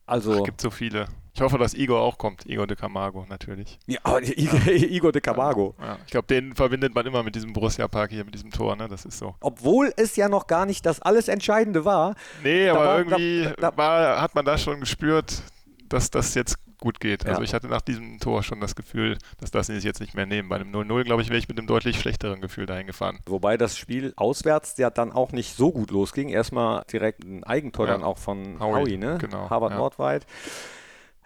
also 0.06 0.42
gibt 0.42 0.60
so 0.60 0.70
viele. 0.70 1.06
Ich 1.32 1.40
hoffe, 1.40 1.58
dass 1.58 1.74
Igor 1.74 2.00
auch 2.00 2.18
kommt. 2.18 2.44
Igor 2.46 2.66
de 2.66 2.76
Camargo 2.76 3.24
natürlich. 3.28 3.78
ja, 3.86 3.98
aber 4.02 4.22
I- 4.22 4.30
Igor 4.96 5.12
de 5.12 5.20
Camargo. 5.20 5.74
Ja, 5.80 5.98
ich 6.04 6.10
glaube, 6.10 6.26
den 6.26 6.54
verbindet 6.54 6.94
man 6.94 7.06
immer 7.06 7.22
mit 7.22 7.34
diesem 7.34 7.52
Borussia 7.52 7.86
Park 7.88 8.10
hier, 8.10 8.24
mit 8.24 8.34
diesem 8.34 8.50
Tor, 8.50 8.74
ne? 8.76 8.88
Das 8.88 9.04
ist 9.04 9.18
so. 9.18 9.34
Obwohl 9.40 9.92
es 9.96 10.16
ja 10.16 10.28
noch 10.28 10.46
gar 10.46 10.66
nicht 10.66 10.84
das 10.86 11.00
alles 11.00 11.28
Entscheidende 11.28 11.84
war. 11.84 12.14
Nee, 12.42 12.68
aber 12.68 12.80
war- 12.84 12.98
irgendwie 12.98 13.44
da- 13.44 13.70
da- 13.70 13.76
war, 13.76 14.20
hat 14.20 14.34
man 14.34 14.44
da 14.44 14.58
schon 14.58 14.80
gespürt, 14.80 15.42
dass 15.88 16.10
das 16.10 16.34
jetzt 16.34 16.56
gut 16.78 16.98
geht. 16.98 17.26
Also 17.26 17.42
Ja. 17.42 17.44
ich 17.44 17.52
hatte 17.52 17.68
nach 17.68 17.82
diesem 17.82 18.18
Tor 18.20 18.42
schon 18.42 18.58
das 18.60 18.74
Gefühl, 18.74 19.18
dass 19.38 19.50
das 19.50 19.66
sie 19.66 19.74
jetzt 19.76 20.00
nicht 20.00 20.14
mehr 20.14 20.24
nehmen. 20.24 20.48
Bei 20.48 20.56
einem 20.56 20.70
0-0, 20.70 21.04
glaube 21.04 21.20
ich, 21.20 21.28
wäre 21.28 21.38
ich 21.38 21.46
mit 21.46 21.58
einem 21.58 21.66
deutlich 21.66 22.00
schlechteren 22.00 22.40
Gefühl 22.40 22.64
dahin 22.64 22.86
gefahren. 22.86 23.18
Wobei 23.26 23.58
das 23.58 23.76
Spiel 23.76 24.14
auswärts 24.16 24.78
ja 24.78 24.88
dann 24.88 25.12
auch 25.12 25.32
nicht 25.32 25.54
so 25.56 25.72
gut 25.72 25.90
losging. 25.90 26.30
Erstmal 26.30 26.82
direkt 26.90 27.22
ein 27.22 27.44
Eigentor 27.44 27.86
Ja. 27.86 27.92
dann 27.92 28.02
auch 28.02 28.16
von 28.16 28.58
Howie, 28.60 28.80
Howie, 28.80 28.96
ne? 28.96 29.18
genau, 29.20 29.50
Harvard 29.50 29.72
ja. 29.72 29.78
Nordweit. 29.78 30.24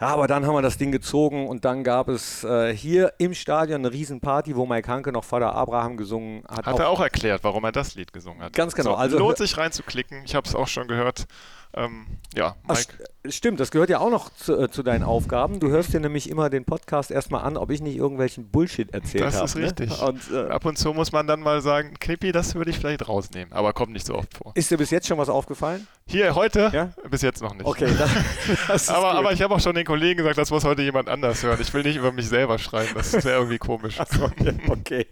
Aber 0.04 0.26
dann 0.26 0.46
haben 0.46 0.54
wir 0.54 0.62
das 0.62 0.76
Ding 0.76 0.92
gezogen 0.92 1.48
und 1.48 1.64
dann 1.64 1.82
gab 1.82 2.08
es 2.08 2.44
äh, 2.44 2.74
hier 2.74 3.14
im 3.18 3.34
Stadion 3.34 3.80
eine 3.80 3.92
Riesenparty, 3.92 4.54
wo 4.54 4.66
Mike 4.66 4.90
Hanke 4.90 5.12
noch 5.12 5.24
Vater 5.24 5.54
Abraham 5.54 5.96
gesungen 5.96 6.44
hat. 6.48 6.66
Hat 6.66 6.78
er 6.78 6.88
auch 6.88 7.00
erklärt, 7.00 7.42
warum 7.44 7.64
er 7.64 7.72
das 7.72 7.94
Lied 7.94 8.12
gesungen 8.12 8.42
hat. 8.42 8.52
Ganz 8.52 8.74
genau. 8.74 8.90
So, 8.90 8.96
also 8.96 9.18
lohnt 9.18 9.38
sich 9.38 9.56
reinzuklicken. 9.56 10.22
Ich 10.24 10.34
habe 10.34 10.46
es 10.46 10.54
auch 10.54 10.68
schon 10.68 10.88
gehört. 10.88 11.26
Ähm, 11.74 12.06
ja, 12.34 12.54
Ach, 12.68 12.80
stimmt, 13.28 13.60
das 13.60 13.70
gehört 13.70 13.90
ja 13.90 14.00
auch 14.00 14.10
noch 14.10 14.30
zu, 14.34 14.58
äh, 14.58 14.70
zu, 14.70 14.82
deinen 14.82 15.02
Aufgaben. 15.02 15.60
Du 15.60 15.68
hörst 15.68 15.92
dir 15.92 16.00
nämlich 16.00 16.28
immer 16.28 16.50
den 16.50 16.64
Podcast 16.64 17.10
erstmal 17.10 17.42
an, 17.42 17.56
ob 17.56 17.70
ich 17.70 17.80
nicht 17.80 17.96
irgendwelchen 17.96 18.50
Bullshit 18.50 18.92
erzählt 18.92 19.24
habe. 19.24 19.32
Das 19.32 19.50
ist 19.50 19.56
ne? 19.56 19.64
richtig. 19.64 20.02
Und, 20.02 20.20
äh, 20.32 20.48
Ab 20.50 20.64
und 20.64 20.76
zu 20.76 20.92
muss 20.92 21.12
man 21.12 21.26
dann 21.26 21.40
mal 21.40 21.62
sagen, 21.62 21.94
Knippi, 21.98 22.32
das 22.32 22.54
würde 22.54 22.70
ich 22.70 22.78
vielleicht 22.78 23.08
rausnehmen, 23.08 23.52
aber 23.52 23.72
kommt 23.72 23.92
nicht 23.92 24.06
so 24.06 24.14
oft 24.14 24.36
vor. 24.36 24.52
Ist 24.54 24.70
dir 24.70 24.78
bis 24.78 24.90
jetzt 24.90 25.06
schon 25.06 25.18
was 25.18 25.28
aufgefallen? 25.28 25.86
Hier, 26.06 26.34
heute? 26.34 26.70
Ja? 26.72 26.92
Bis 27.08 27.22
jetzt 27.22 27.42
noch 27.42 27.54
nicht. 27.54 27.66
Okay, 27.66 27.88
das, 27.98 28.10
das 28.66 28.88
aber, 28.90 29.12
aber 29.12 29.32
ich 29.32 29.40
habe 29.40 29.54
auch 29.54 29.60
schon 29.60 29.74
den 29.74 29.86
Kollegen 29.86 30.18
gesagt, 30.18 30.36
das 30.36 30.50
muss 30.50 30.64
heute 30.64 30.82
jemand 30.82 31.08
anders 31.08 31.42
hören. 31.42 31.58
Ich 31.60 31.72
will 31.72 31.82
nicht 31.82 31.96
über 31.96 32.12
mich 32.12 32.28
selber 32.28 32.58
schreiben, 32.58 32.90
das 32.94 33.12
wäre 33.24 33.38
irgendwie 33.38 33.58
komisch. 33.58 33.98
So, 34.10 34.30
okay. 34.68 35.06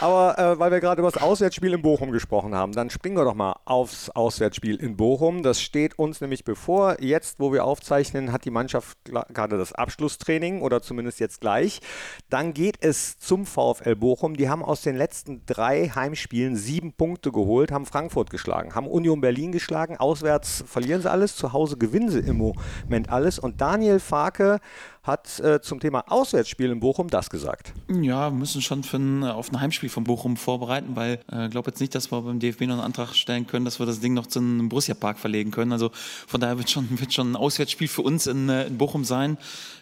Aber 0.00 0.38
äh, 0.38 0.58
weil 0.58 0.70
wir 0.70 0.80
gerade 0.80 1.00
über 1.00 1.10
das 1.10 1.20
Auswärtsspiel 1.20 1.72
in 1.72 1.82
Bochum 1.82 2.10
gesprochen 2.10 2.54
haben, 2.54 2.72
dann 2.72 2.90
springen 2.90 3.16
wir 3.16 3.24
doch 3.24 3.34
mal 3.34 3.56
aufs 3.64 4.10
Auswärtsspiel 4.10 4.76
in 4.76 4.96
Bochum. 4.96 5.42
Das 5.42 5.60
steht 5.60 5.98
uns 5.98 6.20
nämlich 6.20 6.44
bevor. 6.44 7.00
Jetzt, 7.00 7.13
wo 7.38 7.52
wir 7.52 7.64
aufzeichnen, 7.64 8.32
hat 8.32 8.44
die 8.44 8.50
Mannschaft 8.50 8.98
gerade 9.04 9.58
das 9.58 9.72
Abschlusstraining 9.72 10.60
oder 10.62 10.82
zumindest 10.82 11.20
jetzt 11.20 11.40
gleich. 11.40 11.80
Dann 12.28 12.52
geht 12.52 12.76
es 12.80 13.18
zum 13.18 13.46
VfL 13.46 13.96
Bochum. 13.96 14.36
Die 14.36 14.48
haben 14.48 14.64
aus 14.64 14.82
den 14.82 14.96
letzten 14.96 15.46
drei 15.46 15.88
Heimspielen 15.88 16.56
sieben 16.56 16.92
Punkte 16.92 17.32
geholt, 17.32 17.72
haben 17.72 17.86
Frankfurt 17.86 18.30
geschlagen, 18.30 18.74
haben 18.74 18.86
Union 18.86 19.20
Berlin 19.20 19.52
geschlagen. 19.52 19.96
Auswärts 19.96 20.64
verlieren 20.66 21.02
sie 21.02 21.10
alles, 21.10 21.36
zu 21.36 21.52
Hause 21.52 21.76
gewinnen 21.76 22.10
sie 22.10 22.20
im 22.20 22.36
Moment 22.36 23.10
alles. 23.10 23.38
Und 23.38 23.60
Daniel 23.60 24.00
Farke 24.00 24.60
hat 25.04 25.38
äh, 25.40 25.60
zum 25.60 25.80
Thema 25.80 26.10
Auswärtsspiel 26.10 26.70
in 26.70 26.80
Bochum 26.80 27.08
das 27.08 27.28
gesagt. 27.28 27.74
Ja, 27.88 28.30
wir 28.30 28.38
müssen 28.38 28.62
schon 28.62 28.82
ein, 28.90 29.22
äh, 29.22 29.26
auf 29.26 29.52
ein 29.52 29.60
Heimspiel 29.60 29.90
von 29.90 30.04
Bochum 30.04 30.38
vorbereiten, 30.38 30.96
weil 30.96 31.20
ich 31.28 31.34
äh, 31.34 31.48
glaube 31.50 31.70
jetzt 31.70 31.80
nicht, 31.80 31.94
dass 31.94 32.10
wir 32.10 32.22
beim 32.22 32.40
DFB 32.40 32.62
noch 32.62 32.76
einen 32.76 32.80
Antrag 32.80 33.14
stellen 33.14 33.46
können, 33.46 33.66
dass 33.66 33.78
wir 33.78 33.84
das 33.84 34.00
Ding 34.00 34.14
noch 34.14 34.26
zu 34.26 34.38
einem 34.38 34.70
Borussia-Park 34.70 35.18
verlegen 35.18 35.50
können. 35.50 35.72
Also 35.72 35.90
von 35.92 36.40
daher 36.40 36.56
wird 36.56 36.70
schon, 36.70 36.88
wird 36.98 37.12
schon 37.12 37.32
ein 37.32 37.36
Auswärtsspiel 37.36 37.86
für 37.88 38.00
uns 38.00 38.26
in, 38.26 38.48
äh, 38.48 38.66
in 38.66 38.78
Bochum 38.78 39.04
sein. 39.04 39.36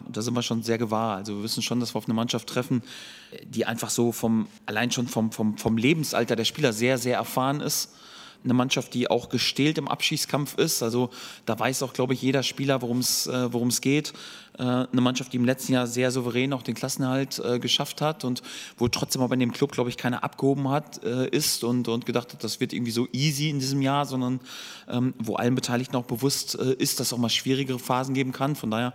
Da 0.09 0.23
sind 0.23 0.35
wir 0.35 0.43
schon 0.43 0.65
sehr 0.65 0.79
gewahr. 0.79 1.17
Also 1.17 1.37
wir 1.37 1.45
wissen 1.45 1.63
schon, 1.63 1.79
dass 1.79 1.95
wir 1.95 1.99
auf 1.99 2.07
eine 2.07 2.15
Mannschaft 2.15 2.49
treffen, 2.49 2.83
die 3.45 3.65
einfach 3.65 3.91
so 3.91 4.11
vom, 4.11 4.49
allein 4.67 4.91
schon 4.91 5.07
vom, 5.07 5.31
vom, 5.31 5.57
vom 5.57 5.77
Lebensalter 5.77 6.35
der 6.35 6.45
Spieler 6.45 6.73
sehr, 6.73 6.99
sehr 6.99 7.17
erfahren 7.17 7.61
ist 7.61 7.91
eine 8.45 8.55
Mannschaft, 8.55 8.95
die 8.95 9.11
auch 9.11 9.29
gestählt 9.29 9.79
im 9.79 9.89
Abschießkampf 9.89 10.59
ist. 10.59 10.83
Also 10.83 11.11
da 11.47 11.59
weiß 11.59 11.83
auch, 11.83 11.93
glaube 11.93 12.15
ich, 12.15 12.23
jeder 12.23 12.43
Spieler, 12.43 12.83
worum 12.83 12.99
es 12.99 13.27
äh, 13.27 13.81
geht. 13.81 14.13
Äh, 14.59 14.63
eine 14.63 15.01
Mannschaft, 15.01 15.33
die 15.33 15.39
im 15.39 15.45
letzten 15.45 15.73
Jahr 15.73 15.87
sehr 15.87 16.11
souverän 16.11 16.53
auch 16.53 16.63
den 16.63 16.75
Klassenerhalt 16.75 17.39
äh, 17.39 17.59
geschafft 17.59 18.01
hat 18.01 18.25
und 18.25 18.43
wo 18.77 18.89
trotzdem 18.89 19.23
aber 19.23 19.35
in 19.35 19.41
dem 19.41 19.53
Club, 19.53 19.73
glaube 19.73 19.91
ich, 19.91 19.97
keiner 19.97 20.23
abgehoben 20.25 20.69
hat, 20.69 21.03
äh, 21.05 21.29
ist 21.29 21.65
und, 21.65 21.89
und 21.89 22.05
gedacht 22.05 22.33
hat, 22.33 22.45
das 22.45 22.61
wird 22.61 22.73
irgendwie 22.73 22.93
so 22.93 23.09
easy 23.13 23.49
in 23.49 23.61
diesem 23.61 23.81
Jahr, 23.81 24.05
sondern 24.05 24.41
ähm, 24.89 25.15
wo 25.19 25.37
allen 25.37 25.55
Beteiligten 25.55 25.97
auch 25.97 26.05
bewusst 26.05 26.59
äh, 26.59 26.75
ist, 26.75 27.01
dass 27.01 27.09
es 27.09 27.13
auch 27.13 27.19
mal 27.19 27.31
schwierigere 27.31 27.79
Phasen 27.79 28.15
geben 28.15 28.33
kann. 28.33 28.57
Von 28.57 28.71
daher 28.71 28.95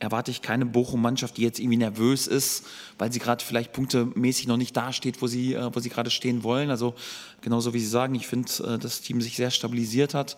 erwarte 0.00 0.32
ich 0.32 0.42
keine 0.42 0.66
Bochum-Mannschaft, 0.66 1.36
die 1.36 1.42
jetzt 1.42 1.60
irgendwie 1.60 1.76
nervös 1.76 2.26
ist, 2.26 2.66
weil 2.98 3.12
sie 3.12 3.20
gerade 3.20 3.44
vielleicht 3.44 3.72
punktemäßig 3.72 4.48
noch 4.48 4.56
nicht 4.56 4.76
dasteht, 4.76 5.22
wo 5.22 5.28
sie, 5.28 5.54
äh, 5.54 5.70
wo 5.72 5.78
sie 5.78 5.90
gerade 5.90 6.10
stehen 6.10 6.42
wollen. 6.42 6.70
Also 6.70 6.94
genauso 7.40 7.72
wie 7.74 7.80
Sie 7.80 7.86
sagen, 7.86 8.14
ich 8.14 8.26
finde, 8.26 8.50
äh, 8.64 8.78
das 8.78 9.00
Team 9.02 9.20
sich 9.20 9.36
sehr 9.36 9.50
stabilisiert 9.50 10.14
hat 10.14 10.36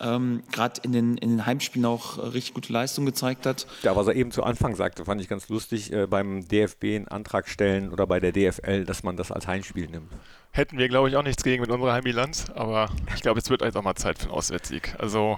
ähm, 0.00 0.42
gerade 0.50 0.80
in 0.82 0.92
den, 0.92 1.16
in 1.18 1.30
den 1.30 1.46
Heimspielen 1.46 1.86
auch 1.86 2.18
äh, 2.18 2.22
richtig 2.28 2.54
gute 2.54 2.72
Leistung 2.72 3.06
gezeigt 3.06 3.46
hat. 3.46 3.66
Ja, 3.82 3.94
was 3.94 4.06
er 4.06 4.14
eben 4.14 4.30
zu 4.32 4.42
Anfang 4.42 4.74
sagte, 4.74 5.04
fand 5.04 5.20
ich 5.20 5.28
ganz 5.28 5.48
lustig, 5.48 5.92
äh, 5.92 6.06
beim 6.06 6.46
DFB 6.48 6.84
einen 6.84 7.08
Antrag 7.08 7.48
stellen 7.48 7.92
oder 7.92 8.06
bei 8.06 8.20
der 8.20 8.32
DFL, 8.32 8.84
dass 8.84 9.02
man 9.02 9.16
das 9.16 9.30
als 9.30 9.46
Heimspiel 9.46 9.88
nimmt. 9.88 10.10
Hätten 10.50 10.78
wir, 10.78 10.88
glaube 10.88 11.08
ich, 11.08 11.16
auch 11.16 11.22
nichts 11.22 11.42
gegen 11.42 11.60
mit 11.60 11.70
unserer 11.70 11.92
Heimbilanz, 11.92 12.46
aber 12.54 12.90
ich 13.14 13.22
glaube, 13.22 13.40
es 13.40 13.50
wird 13.50 13.62
jetzt 13.62 13.76
auch 13.76 13.82
mal 13.82 13.94
Zeit 13.94 14.18
für 14.18 14.24
einen 14.24 14.32
Auswärtssieg. 14.32 14.94
Also 14.98 15.36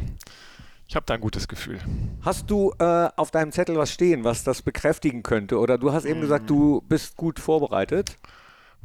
ich 0.88 0.94
habe 0.94 1.06
da 1.06 1.14
ein 1.14 1.20
gutes 1.20 1.48
Gefühl. 1.48 1.80
Hast 2.22 2.50
du 2.50 2.72
äh, 2.78 3.08
auf 3.16 3.30
deinem 3.30 3.52
Zettel 3.52 3.76
was 3.76 3.92
stehen, 3.92 4.24
was 4.24 4.44
das 4.44 4.62
bekräftigen 4.62 5.22
könnte? 5.22 5.58
Oder 5.58 5.78
du 5.78 5.92
hast 5.92 6.04
eben 6.04 6.20
gesagt, 6.20 6.48
du 6.48 6.82
bist 6.88 7.16
gut 7.16 7.40
vorbereitet? 7.40 8.18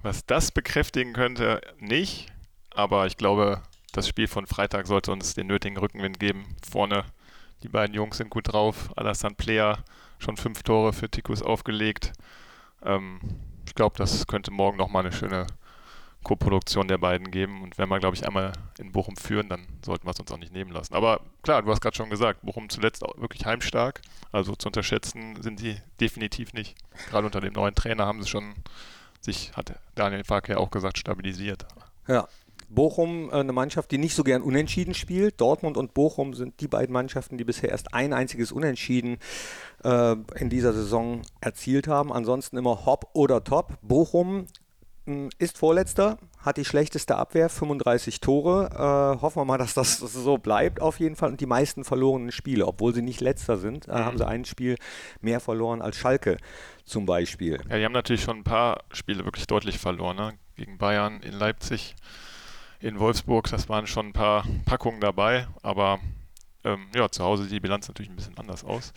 Was 0.02 0.26
das 0.26 0.52
bekräftigen 0.52 1.14
könnte, 1.14 1.62
nicht. 1.80 2.28
Aber 2.74 3.06
ich 3.06 3.18
glaube, 3.18 3.62
das 3.92 4.08
Spiel 4.08 4.28
von 4.28 4.48
Freitag 4.48 4.88
sollte 4.88 5.12
uns 5.12 5.36
den 5.36 5.48
nötigen 5.48 5.78
Rückenwind 5.78 6.20
geben. 6.20 6.56
Vorne, 6.68 7.04
die 7.62 7.70
beiden 7.70 7.96
Jungs 7.96 8.18
sind 8.18 8.30
gut 8.30 8.52
drauf. 8.52 8.90
Alassane 8.96 9.36
Player 9.36 9.84
schon 10.18 10.38
fünf 10.38 10.64
Tore 10.64 10.94
für 10.94 11.10
Tikus 11.10 11.44
aufgelegt. 11.44 12.14
Ähm, 12.84 13.20
ich 13.68 13.76
glaube, 13.76 13.98
das 13.98 14.26
könnte 14.26 14.52
morgen 14.52 14.78
nochmal 14.78 15.06
eine 15.06 15.12
schöne 15.12 15.46
Co-Produktion 16.24 16.88
der 16.88 16.98
beiden 16.98 17.32
geben. 17.32 17.62
Und 17.62 17.78
wenn 17.78 17.90
wir, 17.90 18.00
glaube 18.00 18.16
ich, 18.16 18.26
einmal 18.26 18.54
in 18.80 18.92
Bochum 18.92 19.16
führen, 19.16 19.50
dann 19.50 19.68
sollten 19.84 20.06
wir 20.06 20.12
es 20.12 20.20
uns 20.20 20.32
auch 20.32 20.38
nicht 20.38 20.54
nehmen 20.54 20.72
lassen. 20.72 20.94
Aber 20.94 21.22
klar, 21.42 21.62
du 21.62 21.72
hast 21.72 21.82
gerade 21.82 21.96
schon 21.96 22.10
gesagt, 22.10 22.42
Bochum 22.44 22.70
zuletzt 22.70 23.04
auch 23.04 23.18
wirklich 23.18 23.46
heimstark. 23.46 24.02
Also 24.32 24.56
zu 24.56 24.70
unterschätzen 24.70 25.42
sind 25.42 25.60
sie 25.60 25.78
definitiv 26.00 26.54
nicht. 26.54 26.76
Gerade 27.10 27.26
unter 27.26 27.42
dem 27.42 27.54
neuen 27.54 27.76
Trainer 27.76 28.06
haben 28.06 28.22
sie 28.22 28.30
schon 28.30 28.54
sich, 29.20 29.52
hat 29.54 29.74
Daniel 29.96 30.24
Fark 30.24 30.50
ja 30.50 30.58
auch 30.58 30.72
gesagt, 30.72 30.98
stabilisiert. 30.98 31.66
Ja, 32.08 32.28
Bochum 32.74 33.30
äh, 33.30 33.34
eine 33.34 33.52
Mannschaft, 33.52 33.92
die 33.92 33.98
nicht 33.98 34.16
so 34.16 34.24
gern 34.24 34.42
unentschieden 34.42 34.94
spielt. 34.94 35.40
Dortmund 35.40 35.78
und 35.78 35.94
Bochum 35.94 36.34
sind 36.34 36.60
die 36.62 36.68
beiden 36.68 36.94
Mannschaften, 36.94 37.38
die 37.38 37.44
bisher 37.44 37.70
erst 37.70 37.94
ein 37.94 38.14
einziges 38.14 38.52
Unentschieden 38.52 39.18
äh, 39.84 40.16
in 40.36 40.50
dieser 40.50 40.74
Saison 40.74 41.22
erzielt 41.42 41.88
haben. 41.88 42.12
Ansonsten 42.12 42.58
immer 42.58 42.86
Hop 42.86 43.10
oder 43.14 43.44
Top. 43.44 43.78
Bochum 43.82 44.48
ist 45.38 45.58
Vorletzter, 45.58 46.18
hat 46.40 46.58
die 46.58 46.66
schlechteste 46.66 47.16
Abwehr, 47.16 47.50
35 47.50 48.20
Tore. 48.20 48.70
Äh, 48.74 49.22
hoffen 49.22 49.42
wir 49.42 49.46
mal, 49.46 49.58
dass 49.58 49.74
das 49.74 50.00
so 50.00 50.38
bleibt 50.38 50.82
auf 50.82 51.00
jeden 51.00 51.16
Fall. 51.16 51.30
Und 51.30 51.42
die 51.42 51.46
meisten 51.46 51.84
verlorenen 51.84 52.32
Spiele, 52.32 52.68
obwohl 52.68 52.94
sie 52.94 53.02
nicht 53.02 53.22
Letzter 53.22 53.58
sind, 53.58 53.88
äh, 53.88 53.92
mhm. 53.92 54.06
haben 54.06 54.18
sie 54.18 54.28
ein 54.28 54.46
Spiel 54.46 54.78
mehr 55.22 55.40
verloren 55.40 55.82
als 55.82 55.98
Schalke 55.98 56.38
zum 56.86 57.06
Beispiel. 57.06 57.60
Ja, 57.70 57.78
die 57.78 57.86
haben 57.86 57.92
natürlich 57.92 58.24
schon 58.24 58.38
ein 58.38 58.44
paar 58.44 58.84
Spiele 58.92 59.26
wirklich 59.26 59.48
deutlich 59.48 59.78
verloren. 59.78 60.18
Ne? 60.18 60.34
Gegen 60.56 60.78
Bayern, 60.78 61.22
in 61.22 61.34
Leipzig 61.34 61.96
in 62.80 63.00
Wolfsburg, 63.00 63.50
das 63.50 63.70
waren 63.70 63.88
schon 63.88 64.08
ein 64.08 64.14
paar 64.14 64.44
Packungen 64.66 65.02
dabei, 65.02 65.48
aber 65.62 66.00
ähm, 66.64 66.88
ja, 66.96 67.10
zu 67.10 67.24
Hause 67.24 67.44
sieht 67.44 67.54
die 67.54 67.60
Bilanz 67.60 67.88
natürlich 67.88 68.10
ein 68.10 68.16
bisschen 68.16 68.38
anders 68.38 68.64
aus. 68.64 68.94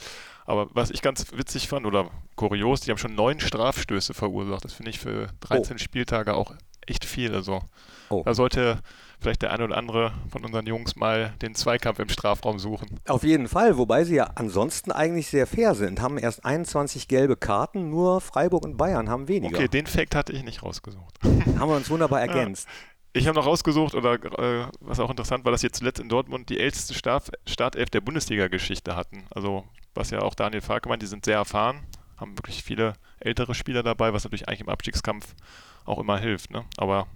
Aber 0.47 0.69
was 0.73 0.91
ich 0.91 1.03
ganz 1.03 1.27
witzig 1.33 1.69
fand 1.69 1.87
oder 1.87 2.11
kurios, 2.37 2.81
die 2.81 2.91
haben 2.91 2.99
schon 2.99 3.15
neun 3.15 3.41
Strafstöße 3.41 4.15
verursacht. 4.15 4.65
Das 4.65 4.75
finde 4.75 4.91
ich 4.91 4.99
für 4.99 5.29
13 5.41 5.77
oh. 5.77 5.79
Spieltage 5.79 6.35
auch 6.35 6.55
echt 6.87 7.05
viel. 7.05 7.35
Also 7.35 7.63
oh. 8.11 8.23
da 8.25 8.35
sollte 8.35 8.81
vielleicht 9.21 9.43
der 9.43 9.53
eine 9.53 9.65
oder 9.65 9.77
andere 9.79 10.13
von 10.31 10.45
unseren 10.45 10.67
Jungs 10.67 10.97
mal 10.97 11.33
den 11.41 11.55
Zweikampf 11.55 11.99
im 11.99 12.11
Strafraum 12.11 12.59
suchen. 12.59 13.01
Auf 13.09 13.25
jeden 13.25 13.49
Fall, 13.49 13.79
wobei 13.79 14.05
sie 14.05 14.17
ja 14.17 14.31
ansonsten 14.35 14.93
eigentlich 14.93 15.29
sehr 15.29 15.47
fair 15.47 15.75
sind. 15.75 16.03
Haben 16.03 16.19
erst 16.19 16.45
21 16.45 17.09
gelbe 17.09 17.37
Karten, 17.37 17.89
nur 17.89 18.21
Freiburg 18.21 18.65
und 18.65 18.77
Bayern 18.77 19.09
haben 19.09 19.29
weniger. 19.29 19.57
Okay, 19.57 19.69
den 19.69 19.87
Fakt 19.87 20.15
hatte 20.15 20.33
ich 20.33 20.45
nicht 20.45 20.63
rausgesucht. 20.63 21.19
haben 21.23 21.69
wir 21.69 21.77
uns 21.77 21.89
wunderbar 21.89 22.21
ergänzt. 22.21 22.67
Ja. 22.69 22.73
Ich 23.17 23.29
habe 23.29 23.37
noch 23.37 23.47
rausgesucht, 23.47 23.95
oder 23.95 24.15
äh, 24.15 24.67
was 24.81 24.99
auch 24.99 25.09
interessant 25.09 25.45
war, 25.45 25.53
dass 25.53 25.63
jetzt 25.63 25.79
zuletzt 25.79 26.01
in 26.01 26.09
Dortmund 26.09 26.49
die 26.49 26.59
älteste 26.59 26.95
Start 26.95 27.31
Startelf 27.47 27.89
der 27.89 28.01
Bundesliga-Geschichte 28.01 28.97
hatten. 28.97 29.25
Also, 29.31 29.65
was 29.95 30.11
ja 30.11 30.21
auch 30.21 30.35
Daniel 30.35 30.61
Farke 30.63 30.89
meint, 30.89 31.03
die 31.03 31.07
sind 31.07 31.25
sehr 31.25 31.37
erfahren, 31.37 31.81
haben 32.19 32.37
wirklich 32.39 32.63
viele 32.63 32.95
ältere 33.21 33.55
Spieler 33.55 33.83
dabei, 33.83 34.13
was 34.13 34.25
natürlich 34.25 34.49
eigentlich 34.49 34.61
im 34.61 34.69
Abstiegskampf 34.69 35.35
auch 35.85 35.99
immer 35.99 36.19
hilft. 36.19 36.51
Ne? 36.51 36.65
Aber 36.77 37.07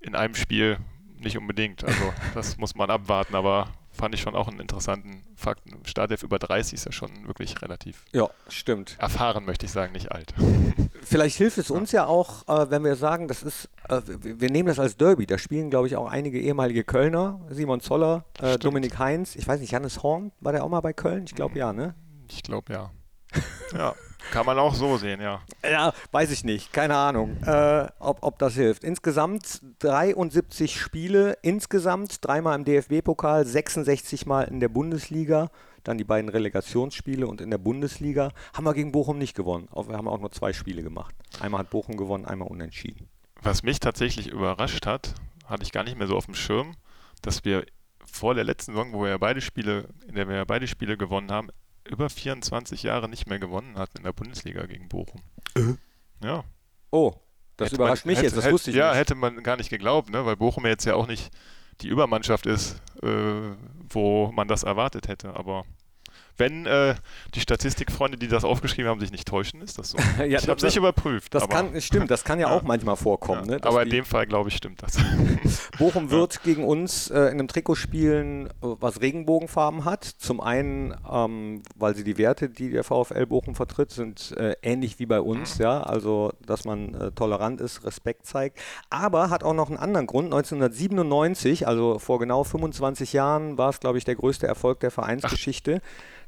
in 0.00 0.14
einem 0.14 0.34
Spiel 0.34 0.78
nicht 1.18 1.38
unbedingt. 1.38 1.84
Also, 1.84 2.12
das 2.34 2.56
muss 2.56 2.74
man 2.74 2.90
abwarten, 2.90 3.34
aber 3.34 3.68
fand 3.92 4.14
ich 4.14 4.20
schon 4.20 4.34
auch 4.34 4.48
einen 4.48 4.60
interessanten 4.60 5.22
Fakt. 5.34 5.62
Startelf 5.84 6.22
über 6.22 6.38
30 6.38 6.74
ist 6.74 6.84
ja 6.84 6.92
schon 6.92 7.26
wirklich 7.26 7.60
relativ. 7.62 8.04
Ja, 8.12 8.28
stimmt. 8.48 8.96
Erfahren 8.98 9.44
möchte 9.44 9.66
ich 9.66 9.72
sagen, 9.72 9.92
nicht 9.92 10.12
alt. 10.12 10.34
Vielleicht 11.08 11.36
hilft 11.36 11.56
es 11.58 11.70
uns 11.70 11.92
ja 11.92 12.06
auch, 12.06 12.48
äh, 12.48 12.68
wenn 12.68 12.82
wir 12.82 12.96
sagen, 12.96 13.28
das 13.28 13.44
ist, 13.44 13.70
äh, 13.88 14.00
wir 14.04 14.50
nehmen 14.50 14.66
das 14.66 14.80
als 14.80 14.96
Derby. 14.96 15.24
Da 15.24 15.38
spielen, 15.38 15.70
glaube 15.70 15.86
ich, 15.86 15.94
auch 15.94 16.10
einige 16.10 16.40
ehemalige 16.40 16.82
Kölner. 16.82 17.40
Simon 17.48 17.80
Zoller, 17.80 18.24
äh, 18.42 18.58
Dominik 18.58 18.98
Heinz, 18.98 19.36
ich 19.36 19.46
weiß 19.46 19.60
nicht, 19.60 19.70
Jannis 19.70 20.02
Horn, 20.02 20.32
war 20.40 20.50
der 20.50 20.64
auch 20.64 20.68
mal 20.68 20.80
bei 20.80 20.92
Köln? 20.92 21.22
Ich 21.24 21.36
glaube 21.36 21.56
ja, 21.60 21.72
ne? 21.72 21.94
Ich 22.28 22.42
glaube 22.42 22.72
ja. 22.72 22.90
ja. 23.72 23.94
Kann 24.32 24.46
man 24.46 24.58
auch 24.58 24.74
so 24.74 24.96
sehen, 24.96 25.20
ja. 25.20 25.42
Ja, 25.62 25.92
weiß 26.10 26.32
ich 26.32 26.42
nicht. 26.42 26.72
Keine 26.72 26.96
Ahnung, 26.96 27.36
äh, 27.46 27.86
ob, 28.00 28.18
ob 28.22 28.40
das 28.40 28.54
hilft. 28.54 28.82
Insgesamt 28.82 29.60
73 29.78 30.80
Spiele, 30.80 31.38
insgesamt 31.42 32.26
dreimal 32.26 32.58
im 32.58 32.64
DFB-Pokal, 32.64 33.46
66 33.46 34.26
Mal 34.26 34.42
in 34.42 34.58
der 34.58 34.68
Bundesliga, 34.68 35.50
dann 35.86 35.98
die 35.98 36.04
beiden 36.04 36.28
Relegationsspiele 36.28 37.26
und 37.26 37.40
in 37.40 37.50
der 37.50 37.58
Bundesliga 37.58 38.32
haben 38.52 38.64
wir 38.64 38.74
gegen 38.74 38.92
Bochum 38.92 39.18
nicht 39.18 39.34
gewonnen. 39.34 39.68
Wir 39.72 39.96
haben 39.96 40.08
auch 40.08 40.18
nur 40.18 40.32
zwei 40.32 40.52
Spiele 40.52 40.82
gemacht. 40.82 41.14
Einmal 41.40 41.60
hat 41.60 41.70
Bochum 41.70 41.96
gewonnen, 41.96 42.24
einmal 42.24 42.48
unentschieden. 42.48 43.08
Was 43.40 43.62
mich 43.62 43.80
tatsächlich 43.80 44.28
überrascht 44.28 44.86
hat, 44.86 45.14
hatte 45.46 45.62
ich 45.62 45.72
gar 45.72 45.84
nicht 45.84 45.96
mehr 45.96 46.06
so 46.06 46.16
auf 46.16 46.26
dem 46.26 46.34
Schirm, 46.34 46.74
dass 47.22 47.44
wir 47.44 47.64
vor 48.04 48.34
der 48.34 48.44
letzten 48.44 48.72
Saison, 48.72 48.92
wo 48.92 49.02
wir 49.02 49.10
ja 49.10 49.18
beide 49.18 49.40
Spiele, 49.40 49.88
in 50.08 50.14
der 50.14 50.28
wir 50.28 50.36
ja 50.36 50.44
beide 50.44 50.66
Spiele 50.66 50.96
gewonnen 50.96 51.30
haben, 51.30 51.48
über 51.84 52.10
24 52.10 52.82
Jahre 52.82 53.08
nicht 53.08 53.28
mehr 53.28 53.38
gewonnen 53.38 53.78
hat 53.78 53.90
in 53.96 54.04
der 54.04 54.12
Bundesliga 54.12 54.66
gegen 54.66 54.88
Bochum. 54.88 55.20
Ja. 56.22 56.44
Oh, 56.90 57.14
das 57.56 57.66
Hätte 57.66 57.76
überrascht 57.76 58.04
man, 58.04 58.12
mich 58.12 58.18
hätte, 58.18 58.26
jetzt, 58.26 58.36
das 58.36 58.44
hätte, 58.44 58.54
wusste 58.54 58.70
ich 58.70 58.76
ja, 58.76 58.90
nicht. 58.90 58.98
hätte 58.98 59.14
man 59.14 59.42
gar 59.42 59.56
nicht 59.56 59.70
geglaubt, 59.70 60.10
ne? 60.10 60.26
weil 60.26 60.36
Bochum 60.36 60.64
ja 60.64 60.70
jetzt 60.70 60.84
ja 60.84 60.94
auch 60.94 61.06
nicht 61.06 61.30
die 61.80 61.88
Übermannschaft 61.88 62.46
ist, 62.46 62.80
äh, 63.02 63.54
wo 63.90 64.30
man 64.32 64.48
das 64.48 64.62
erwartet 64.62 65.08
hätte. 65.08 65.34
Aber 65.34 65.64
wenn 66.38 66.66
äh, 66.66 66.94
die 67.34 67.40
Statistikfreunde, 67.40 68.18
die 68.18 68.28
das 68.28 68.44
aufgeschrieben 68.44 68.90
haben, 68.90 69.00
sich 69.00 69.10
nicht 69.12 69.26
täuschen, 69.26 69.60
ist 69.62 69.78
das 69.78 69.90
so. 69.90 69.98
Ja, 70.18 70.38
ich 70.38 70.48
habe 70.48 70.56
es 70.56 70.62
nicht 70.62 70.76
überprüft. 70.76 71.34
Das 71.34 71.42
aber, 71.44 71.52
kann, 71.54 71.80
stimmt, 71.80 72.10
das 72.10 72.24
kann 72.24 72.38
ja, 72.40 72.46
Ja. 72.50 72.54
auch 72.56 72.62
manchmal 72.62 72.96
vorkommen. 72.96 73.48
ja, 73.50 73.56
Ne? 73.56 73.60
aber 73.64 73.82
in 73.82 73.90
dem 73.90 74.04
Fall, 74.04 74.26
glaube 74.26 74.48
ich, 74.50 74.56
stimmt 74.56 74.82
das. 74.82 74.96
Bochum 75.78 76.10
wird 76.10 76.42
gegen 76.42 76.64
uns 76.64 77.10
äh, 77.10 77.18
in 77.26 77.38
einem 77.38 77.48
Trikot 77.48 77.74
spielen, 77.74 78.46
äh, 78.46 78.50
was 78.60 79.00
Regenbogenfarben 79.00 79.84
hat. 79.84 80.04
Zum 80.04 80.40
einen, 80.40 80.94
ähm, 81.10 81.62
weil 81.74 81.94
sie 81.94 82.04
die 82.04 82.18
Werte, 82.18 82.48
die 82.48 82.70
der 82.70 82.84
VfL 82.84 83.26
Bochum 83.26 83.54
vertritt, 83.54 83.90
sind 83.90 84.32
äh, 84.36 84.54
ähnlich 84.62 84.98
wie 84.98 85.06
bei 85.06 85.20
uns, 85.20 85.58
ja, 85.58 85.82
also 85.82 86.32
dass 86.44 86.64
man 86.64 86.94
äh, 86.94 87.12
tolerant 87.12 87.60
ist, 87.60 87.84
Respekt 87.84 88.26
zeigt. 88.26 88.58
Aber 88.90 89.30
hat 89.30 89.42
auch 89.42 89.54
noch 89.54 89.68
einen 89.68 89.78
anderen 89.78 90.06
Grund. 90.06 90.26
1997, 90.26 91.66
also 91.66 91.98
vor 91.98 92.18
genau 92.18 92.44
25 92.44 93.12
Jahren, 93.12 93.58
war 93.58 93.70
es, 93.70 93.80
glaube 93.80 93.98
ich, 93.98 94.04
der 94.04 94.14
größte 94.16 94.46
Erfolg 94.46 94.80
der 94.80 94.90
Vereinsgeschichte. 94.90 95.80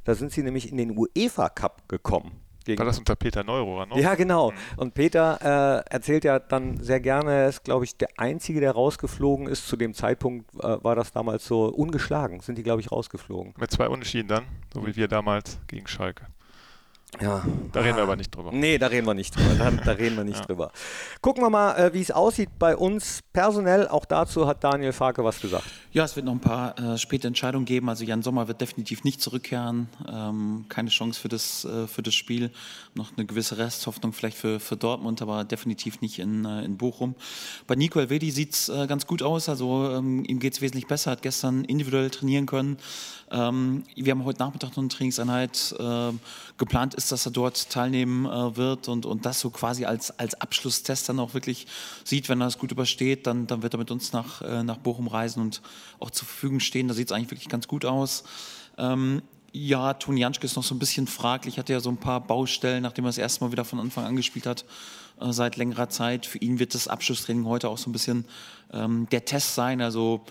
Da 0.08 0.14
sind 0.14 0.32
sie 0.32 0.42
nämlich 0.42 0.70
in 0.70 0.78
den 0.78 0.96
UEFA 0.96 1.50
Cup 1.50 1.86
gekommen. 1.86 2.40
Gegen 2.64 2.78
War 2.78 2.86
das 2.86 2.98
unter 2.98 3.14
Peter 3.14 3.44
Neurohrer 3.44 3.84
noch? 3.84 3.98
ja, 3.98 4.14
genau. 4.14 4.54
Und 4.78 4.94
Peter 4.94 5.84
äh, 5.86 5.94
erzählt 5.94 6.24
ja 6.24 6.38
dann 6.38 6.82
sehr 6.82 6.98
gerne, 6.98 7.30
er 7.30 7.48
ist, 7.50 7.62
glaube 7.62 7.84
ich, 7.84 7.98
der 7.98 8.08
Einzige, 8.16 8.60
der 8.60 8.72
rausgeflogen 8.72 9.46
ist. 9.48 9.68
Zu 9.68 9.76
dem 9.76 9.92
Zeitpunkt 9.92 10.50
äh, 10.54 10.82
war 10.82 10.96
das 10.96 11.12
damals 11.12 11.44
so 11.44 11.66
ungeschlagen, 11.66 12.40
sind 12.40 12.56
die, 12.56 12.62
glaube 12.62 12.80
ich, 12.80 12.90
rausgeflogen. 12.90 13.52
Mit 13.58 13.70
zwei 13.70 13.86
Unentschieden 13.86 14.28
dann, 14.28 14.44
so 14.72 14.86
wie 14.86 14.96
wir 14.96 15.08
damals 15.08 15.60
gegen 15.66 15.86
Schalke. 15.86 16.24
Ja. 17.20 17.42
Da 17.72 17.80
reden 17.80 17.96
wir 17.96 18.02
aber 18.02 18.16
nicht 18.16 18.30
drüber. 18.36 18.52
Nee, 18.52 18.76
da 18.78 18.86
reden 18.88 19.06
wir 19.06 19.14
nicht 19.14 19.34
drüber. 19.34 19.54
Da, 19.58 19.70
da 19.70 19.92
reden 19.92 20.16
wir 20.16 20.24
nicht 20.24 20.38
Ja. 20.40 20.44
drüber. 20.44 20.70
Gucken 21.22 21.42
wir 21.42 21.50
mal, 21.50 21.74
äh, 21.76 21.94
wie 21.94 22.02
es 22.02 22.10
aussieht 22.10 22.50
bei 22.58 22.76
uns 22.76 23.20
personell. 23.32 23.88
Auch 23.88 24.04
dazu 24.04 24.46
hat 24.46 24.62
Daniel 24.62 24.92
Farke 24.92 25.24
was 25.24 25.40
gesagt. 25.40 25.64
Ja, 25.90 26.04
es 26.04 26.14
wird 26.16 26.26
noch 26.26 26.32
ein 26.34 26.40
paar 26.40 26.78
äh, 26.78 26.98
späte 26.98 27.26
Entscheidungen 27.26 27.64
geben. 27.64 27.88
Also 27.88 28.04
Jan 28.04 28.22
Sommer 28.22 28.46
wird 28.46 28.60
definitiv 28.60 29.04
nicht 29.04 29.22
zurückkehren. 29.22 29.88
Ähm, 30.06 30.66
keine 30.68 30.90
Chance 30.90 31.18
für 31.18 31.28
das, 31.28 31.64
äh, 31.64 31.86
für 31.86 32.02
das 32.02 32.14
Spiel. 32.14 32.50
Noch 32.94 33.10
eine 33.16 33.24
gewisse 33.26 33.56
Resthoffnung 33.56 34.12
vielleicht 34.12 34.36
für, 34.36 34.60
für 34.60 34.76
Dortmund, 34.76 35.22
aber 35.22 35.44
definitiv 35.44 36.00
nicht 36.02 36.18
in, 36.18 36.44
äh, 36.44 36.62
in 36.64 36.76
Bochum. 36.76 37.14
Bei 37.66 37.74
Nico 37.74 37.98
Elvedi 38.00 38.30
sieht 38.30 38.52
es 38.52 38.68
äh, 38.68 38.86
ganz 38.86 39.06
gut 39.06 39.22
aus. 39.22 39.48
Also 39.48 39.90
ähm, 39.96 40.24
ihm 40.24 40.38
geht 40.40 40.52
es 40.52 40.60
wesentlich 40.60 40.86
besser. 40.86 41.12
Hat 41.12 41.22
gestern 41.22 41.64
individuell 41.64 42.10
trainieren 42.10 42.44
können. 42.46 42.76
Ähm, 43.30 43.84
wir 43.94 44.12
haben 44.12 44.24
heute 44.24 44.38
Nachmittag 44.38 44.70
noch 44.70 44.78
eine 44.78 44.88
Trainingseinheit. 44.88 45.74
Ähm, 45.78 46.20
geplant 46.56 46.94
ist, 46.94 47.12
dass 47.12 47.26
er 47.26 47.32
dort 47.32 47.70
teilnehmen 47.70 48.26
äh, 48.26 48.56
wird 48.56 48.88
und, 48.88 49.06
und 49.06 49.26
das 49.26 49.40
so 49.40 49.50
quasi 49.50 49.84
als, 49.84 50.18
als 50.18 50.40
Abschlusstest 50.40 51.08
dann 51.08 51.20
auch 51.20 51.34
wirklich 51.34 51.66
sieht, 52.04 52.28
wenn 52.28 52.40
er 52.40 52.46
es 52.46 52.58
gut 52.58 52.72
übersteht, 52.72 53.26
dann, 53.26 53.46
dann 53.46 53.62
wird 53.62 53.74
er 53.74 53.78
mit 53.78 53.90
uns 53.90 54.12
nach, 54.12 54.42
äh, 54.42 54.62
nach 54.62 54.78
Bochum 54.78 55.08
reisen 55.08 55.42
und 55.42 55.62
auch 56.00 56.10
zur 56.10 56.26
Verfügung 56.26 56.60
stehen. 56.60 56.88
Da 56.88 56.94
sieht 56.94 57.10
es 57.10 57.12
eigentlich 57.12 57.30
wirklich 57.30 57.48
ganz 57.48 57.68
gut 57.68 57.84
aus. 57.84 58.24
Ähm, 58.76 59.22
ja, 59.52 59.94
Toni 59.94 60.20
Janschke 60.20 60.46
ist 60.46 60.56
noch 60.56 60.64
so 60.64 60.74
ein 60.74 60.78
bisschen 60.78 61.06
fraglich, 61.06 61.58
hatte 61.58 61.72
ja 61.72 61.80
so 61.80 61.90
ein 61.90 61.96
paar 61.96 62.20
Baustellen, 62.20 62.82
nachdem 62.82 63.04
er 63.04 63.08
das 63.08 63.18
erste 63.18 63.44
Mal 63.44 63.52
wieder 63.52 63.64
von 63.64 63.80
Anfang 63.80 64.04
an 64.04 64.16
gespielt 64.16 64.46
hat, 64.46 64.64
äh, 65.20 65.32
seit 65.32 65.56
längerer 65.56 65.88
Zeit. 65.88 66.26
Für 66.26 66.38
ihn 66.38 66.58
wird 66.58 66.74
das 66.74 66.88
Abschlusstraining 66.88 67.46
heute 67.46 67.68
auch 67.68 67.78
so 67.78 67.88
ein 67.88 67.92
bisschen 67.92 68.24
ähm, 68.72 69.08
der 69.10 69.24
Test 69.24 69.54
sein. 69.54 69.80
Also 69.80 70.24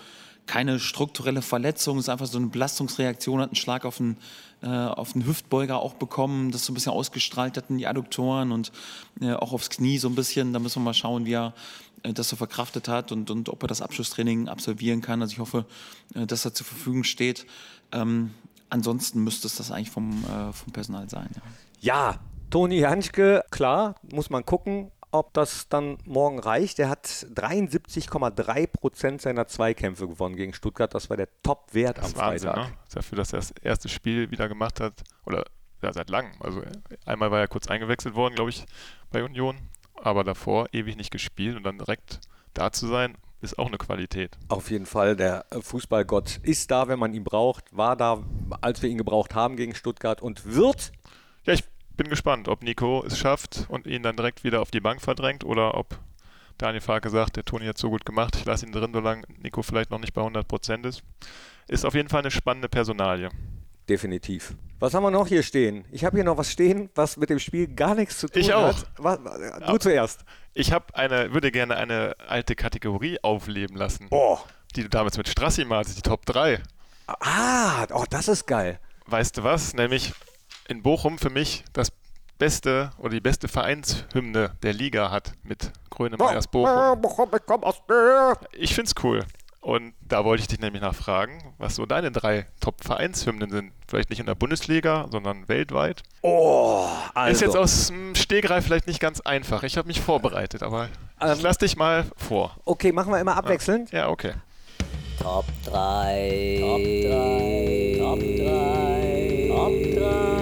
keine 0.48 0.80
strukturelle 0.80 1.42
Verletzung, 1.42 1.98
es 1.98 2.06
ist 2.06 2.08
einfach 2.08 2.26
so 2.26 2.38
eine 2.38 2.48
Belastungsreaktion, 2.48 3.40
hat 3.40 3.50
einen 3.50 3.56
Schlag 3.56 3.84
auf 3.84 3.98
den, 3.98 4.16
äh, 4.62 4.66
auf 4.66 5.12
den 5.12 5.26
Hüftbeuger 5.26 5.78
auch 5.78 5.94
bekommen, 5.94 6.50
das 6.50 6.64
so 6.64 6.72
ein 6.72 6.74
bisschen 6.74 6.92
ausgestrahlt 6.92 7.56
hat 7.56 7.70
in 7.70 7.78
die 7.78 7.86
Adduktoren 7.86 8.50
und 8.50 8.72
äh, 9.20 9.34
auch 9.34 9.52
aufs 9.52 9.70
Knie 9.70 9.98
so 9.98 10.08
ein 10.08 10.14
bisschen. 10.14 10.52
Da 10.52 10.58
müssen 10.58 10.80
wir 10.80 10.86
mal 10.86 10.94
schauen, 10.94 11.26
wie 11.26 11.34
er 11.34 11.54
äh, 12.02 12.12
das 12.12 12.30
so 12.30 12.36
verkraftet 12.36 12.88
hat 12.88 13.12
und, 13.12 13.30
und 13.30 13.48
ob 13.50 13.62
er 13.62 13.68
das 13.68 13.82
Abschlusstraining 13.82 14.48
absolvieren 14.48 15.02
kann. 15.02 15.20
Also 15.22 15.32
ich 15.34 15.38
hoffe, 15.38 15.66
äh, 16.14 16.26
dass 16.26 16.44
er 16.44 16.54
zur 16.54 16.66
Verfügung 16.66 17.04
steht. 17.04 17.46
Ähm, 17.92 18.34
ansonsten 18.70 19.22
müsste 19.22 19.46
es 19.46 19.56
das 19.56 19.70
eigentlich 19.70 19.90
vom, 19.90 20.24
äh, 20.24 20.52
vom 20.52 20.72
Personal 20.72 21.08
sein. 21.08 21.28
Ja. 21.34 21.42
Ja, 21.80 22.18
Toni 22.50 22.78
Janschke, 22.80 23.44
klar, 23.50 23.94
muss 24.10 24.30
man 24.30 24.44
gucken, 24.44 24.90
ob 25.10 25.32
das 25.34 25.68
dann 25.68 25.98
morgen 26.04 26.38
reicht. 26.38 26.78
Er 26.78 26.88
hat 26.88 27.06
73,3 27.06 28.66
Prozent 28.66 29.22
seiner 29.22 29.46
Zweikämpfe 29.46 30.08
gewonnen 30.08 30.36
gegen 30.36 30.52
Stuttgart. 30.52 30.94
Das 30.94 31.10
war 31.10 31.16
der 31.16 31.28
Top-Wert 31.42 31.98
am 31.98 32.16
Wahnsinn, 32.16 32.50
Freitag. 32.50 32.70
ne? 32.70 32.76
Dafür, 32.92 33.16
dass 33.16 33.32
er 33.32 33.38
das 33.40 33.50
erste 33.62 33.88
Spiel 33.88 34.30
wieder 34.30 34.48
gemacht 34.48 34.80
hat, 34.80 35.02
oder 35.24 35.44
ja, 35.82 35.92
seit 35.92 36.10
langem. 36.10 36.32
Also 36.40 36.62
einmal 37.04 37.30
war 37.30 37.40
er 37.40 37.48
kurz 37.48 37.68
eingewechselt 37.68 38.14
worden, 38.14 38.34
glaube 38.34 38.50
ich, 38.50 38.64
bei 39.10 39.22
Union, 39.22 39.56
aber 39.94 40.24
davor 40.24 40.68
ewig 40.72 40.96
nicht 40.96 41.10
gespielt 41.10 41.56
und 41.56 41.62
dann 41.64 41.78
direkt 41.78 42.20
da 42.54 42.72
zu 42.72 42.86
sein, 42.86 43.16
ist 43.40 43.58
auch 43.58 43.68
eine 43.68 43.78
Qualität. 43.78 44.36
Auf 44.48 44.70
jeden 44.70 44.86
Fall, 44.86 45.14
der 45.14 45.44
Fußballgott 45.60 46.40
ist 46.42 46.70
da, 46.70 46.88
wenn 46.88 46.98
man 46.98 47.14
ihn 47.14 47.24
braucht, 47.24 47.76
war 47.76 47.96
da, 47.96 48.24
als 48.60 48.82
wir 48.82 48.90
ihn 48.90 48.98
gebraucht 48.98 49.34
haben 49.34 49.56
gegen 49.56 49.74
Stuttgart 49.74 50.20
und 50.20 50.44
wird. 50.54 50.92
Ja, 51.44 51.52
ich 51.52 51.64
bin 51.98 52.08
gespannt, 52.08 52.48
ob 52.48 52.62
Nico 52.62 53.04
es 53.06 53.18
schafft 53.18 53.66
und 53.68 53.86
ihn 53.86 54.02
dann 54.02 54.16
direkt 54.16 54.42
wieder 54.44 54.62
auf 54.62 54.70
die 54.70 54.80
Bank 54.80 55.02
verdrängt 55.02 55.44
oder 55.44 55.74
ob 55.76 55.98
Daniel 56.56 56.80
Farke 56.80 57.10
sagt, 57.10 57.36
der 57.36 57.44
Toni 57.44 57.66
hat 57.66 57.76
so 57.78 57.90
gut 57.90 58.06
gemacht, 58.06 58.34
ich 58.36 58.44
lasse 58.46 58.64
ihn 58.66 58.72
drin, 58.72 58.90
solange 58.92 59.22
Nico 59.42 59.62
vielleicht 59.62 59.90
noch 59.90 59.98
nicht 60.00 60.14
bei 60.14 60.22
100% 60.22 60.86
ist. 60.88 61.02
Ist 61.68 61.84
auf 61.84 61.94
jeden 61.94 62.08
Fall 62.08 62.20
eine 62.20 62.30
spannende 62.30 62.68
Personalie. 62.70 63.28
Definitiv. 63.88 64.54
Was 64.80 64.94
haben 64.94 65.02
wir 65.02 65.10
noch 65.10 65.26
hier 65.26 65.42
stehen? 65.42 65.84
Ich 65.92 66.04
habe 66.04 66.16
hier 66.16 66.24
noch 66.24 66.36
was 66.36 66.50
stehen, 66.50 66.88
was 66.94 67.16
mit 67.16 67.30
dem 67.30 67.38
Spiel 67.38 67.66
gar 67.68 67.94
nichts 67.94 68.18
zu 68.18 68.28
tun 68.28 68.40
Ich 68.40 68.52
auch. 68.52 68.68
hat. 68.76 68.86
Was, 68.98 69.18
du 69.66 69.76
zuerst. 69.78 70.24
Ich 70.54 70.72
habe 70.72 70.94
eine, 70.94 71.32
würde 71.32 71.50
gerne 71.50 71.76
eine 71.76 72.14
alte 72.26 72.54
Kategorie 72.56 73.18
aufleben 73.22 73.76
lassen, 73.76 74.06
Oh. 74.10 74.38
die 74.76 74.82
du 74.82 74.88
damals 74.88 75.16
mit 75.16 75.28
Strassi 75.28 75.64
malst, 75.64 75.96
die 75.96 76.02
Top 76.02 76.26
3. 76.26 76.60
Ah, 77.06 77.86
oh, 77.92 78.04
das 78.10 78.28
ist 78.28 78.46
geil. 78.46 78.78
Weißt 79.06 79.38
du 79.38 79.44
was? 79.44 79.72
Nämlich 79.74 80.12
in 80.68 80.82
Bochum 80.82 81.18
für 81.18 81.30
mich 81.30 81.64
das 81.72 81.90
beste 82.38 82.90
oder 82.98 83.10
die 83.10 83.20
beste 83.20 83.48
Vereinshymne 83.48 84.52
der 84.62 84.72
Liga 84.72 85.10
hat 85.10 85.32
mit 85.42 85.72
Grönemeyers 85.90 86.46
Bochum. 86.46 86.96
Ich 88.52 88.74
find's 88.74 88.94
cool. 89.02 89.24
Und 89.60 89.92
da 90.00 90.24
wollte 90.24 90.42
ich 90.42 90.46
dich 90.48 90.60
nämlich 90.60 90.80
nachfragen, 90.80 91.42
was 91.58 91.74
so 91.74 91.84
deine 91.84 92.12
drei 92.12 92.46
Top-Vereinshymnen 92.60 93.50
sind. 93.50 93.72
Vielleicht 93.88 94.08
nicht 94.08 94.20
in 94.20 94.26
der 94.26 94.36
Bundesliga, 94.36 95.08
sondern 95.10 95.48
weltweit. 95.48 96.04
Oh, 96.22 96.86
also. 97.12 97.32
Ist 97.32 97.40
jetzt 97.40 97.56
aus 97.56 97.88
dem 97.88 98.14
Stegreif 98.14 98.64
vielleicht 98.64 98.86
nicht 98.86 99.00
ganz 99.00 99.20
einfach. 99.20 99.64
Ich 99.64 99.76
habe 99.76 99.88
mich 99.88 100.00
vorbereitet, 100.00 100.62
aber 100.62 100.88
Ähm, 101.20 101.32
ich 101.34 101.42
lass 101.42 101.58
dich 101.58 101.76
mal 101.76 102.04
vor. 102.16 102.56
okay, 102.64 102.92
machen 102.92 103.12
wir 103.12 103.18
immer 103.20 103.36
abwechselnd. 103.36 103.90
Ja, 103.90 104.08
okay. 104.08 104.34
Top 105.20 105.44
3. 105.64 106.58
Top 106.60 106.78
3. 106.78 107.96
Top 107.98 108.20
3. 108.20 109.48
Top 109.50 109.72
3. 110.00 110.37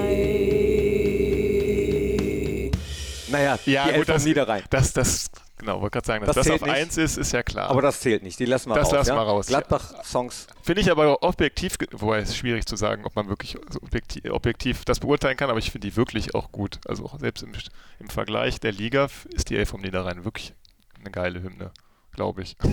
Naja, 3.36 3.58
Ja, 3.66 3.84
die 3.86 3.90
Elf 3.92 4.06
das, 4.06 4.24
Niederrhein. 4.24 4.62
das, 4.70 4.92
das, 4.92 5.30
genau, 5.58 5.80
wollte 5.80 5.92
gerade 5.94 6.06
sagen, 6.06 6.24
dass 6.26 6.34
Das 6.34 6.46
das, 6.46 6.54
auf 6.54 6.62
nicht. 6.62 6.74
1 6.74 6.96
ist, 6.96 7.16
ist 7.18 7.32
ja 7.32 7.42
klar. 7.42 7.68
Aber 7.70 7.82
das 7.82 8.00
zählt 8.00 8.22
nicht, 8.22 8.38
die 8.38 8.44
lassen 8.46 8.70
wir 8.70 8.74
Das 8.76 8.86
raus. 8.88 8.92
lassen 8.92 9.08
ja? 9.10 9.16
wir 9.16 9.22
raus. 9.22 9.46
Gladbach-Songs. 9.46 10.46
Finde 10.62 10.80
ich 10.80 10.90
aber 10.90 11.22
objektiv, 11.22 11.76
wobei 11.92 12.18
es 12.18 12.30
ist 12.30 12.36
schwierig 12.36 12.66
zu 12.66 12.76
sagen, 12.76 13.04
ob 13.04 13.14
man 13.16 13.28
wirklich 13.28 13.56
objektiv, 13.82 14.24
objektiv 14.30 14.84
das 14.84 15.00
beurteilen 15.00 15.36
kann, 15.36 15.50
aber 15.50 15.58
ich 15.58 15.70
finde 15.70 15.88
die 15.88 15.96
wirklich 15.96 16.34
auch 16.34 16.50
gut. 16.52 16.80
Also 16.86 17.04
auch 17.04 17.18
selbst 17.18 17.42
im, 17.42 17.52
im 18.00 18.08
Vergleich 18.08 18.58
der 18.60 18.72
Liga 18.72 19.08
ist 19.34 19.50
die 19.50 19.56
Elf 19.56 19.68
vom 19.70 19.80
Niederrhein 19.82 20.24
wirklich 20.24 20.54
eine 21.00 21.10
geile 21.10 21.42
Hymne, 21.42 21.70
glaube 22.16 22.42
ich. 22.42 22.56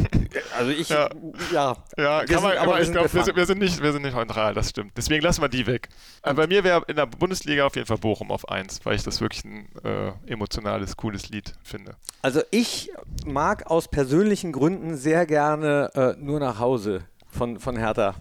Also 0.58 0.72
ich, 0.72 0.90
ja. 0.90 1.10
Ja. 1.52 1.76
Ja, 1.98 2.26
kann 2.26 2.44
man, 2.44 2.58
aber 2.58 2.82
ich 2.82 2.92
glaube, 2.92 3.12
wir, 3.12 3.36
wir, 3.36 3.46
sind 3.46 3.60
nicht, 3.60 3.82
wir 3.82 3.92
sind 3.92 4.04
nicht 4.04 4.16
neutral, 4.16 4.54
das 4.54 4.70
stimmt. 4.70 4.94
Deswegen 4.96 5.24
lassen 5.24 5.42
wir 5.42 5.50
die 5.50 5.66
weg. 5.68 5.90
Aber 6.22 6.44
bei 6.44 6.48
mir 6.48 6.64
wäre 6.64 6.84
in 6.88 6.96
der 6.96 7.06
Bundesliga 7.06 7.66
auf 7.66 7.76
jeden 7.76 7.88
Fall 7.88 7.98
Bochum 7.98 8.32
auf 8.32 8.48
1, 8.50 8.86
weil 8.86 8.96
ich 8.96 9.04
das 9.04 9.20
wirklich 9.22 9.44
ein 9.46 9.68
äh, 9.84 10.12
emotionales, 10.26 10.96
cooles 10.96 11.30
Lied 11.30 11.54
finde. 11.64 11.96
Also 12.22 12.42
ich 12.52 12.92
mag 13.26 13.70
aus 13.70 13.88
persönlichen 13.88 14.52
Gründen 14.52 14.96
sehr 14.96 15.26
gerne 15.26 15.92
äh, 15.96 16.14
nur 16.24 16.40
nach 16.40 16.60
Hause 16.60 17.06
von, 17.30 17.60
von 17.60 17.78
Hertha. 17.78 18.16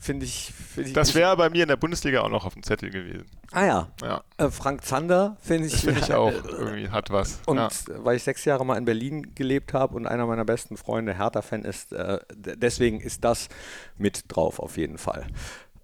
Finde 0.00 0.26
ich, 0.26 0.52
find 0.54 0.86
ich. 0.88 0.92
Das 0.92 1.14
wäre 1.14 1.36
bei 1.36 1.50
mir 1.50 1.62
in 1.62 1.68
der 1.68 1.76
Bundesliga 1.76 2.20
auch 2.20 2.28
noch 2.28 2.44
auf 2.44 2.54
dem 2.54 2.62
Zettel 2.62 2.90
gewesen. 2.90 3.26
Ah 3.50 3.64
ja. 3.66 3.88
Ja, 4.00 4.22
Äh, 4.36 4.48
Frank 4.50 4.84
Zander 4.84 5.36
finde 5.40 5.66
ich. 5.66 5.76
finde 5.80 6.00
ich 6.00 6.12
auch. 6.14 6.30
Irgendwie 6.44 6.88
hat 6.88 7.10
was. 7.10 7.40
Und 7.46 7.56
ja. 7.56 7.68
weil 8.04 8.16
ich 8.16 8.22
sechs 8.22 8.44
Jahre 8.44 8.64
mal 8.64 8.76
in 8.78 8.84
Berlin 8.84 9.34
gelebt 9.34 9.74
habe 9.74 9.96
und 9.96 10.06
einer 10.06 10.24
meiner 10.26 10.44
besten 10.44 10.76
Freunde 10.76 11.14
Hertha-Fan 11.14 11.64
ist, 11.64 11.92
äh, 11.92 12.20
deswegen 12.32 13.00
ist 13.00 13.24
das 13.24 13.48
mit 13.96 14.24
drauf 14.28 14.60
auf 14.60 14.76
jeden 14.76 14.98
Fall. 14.98 15.26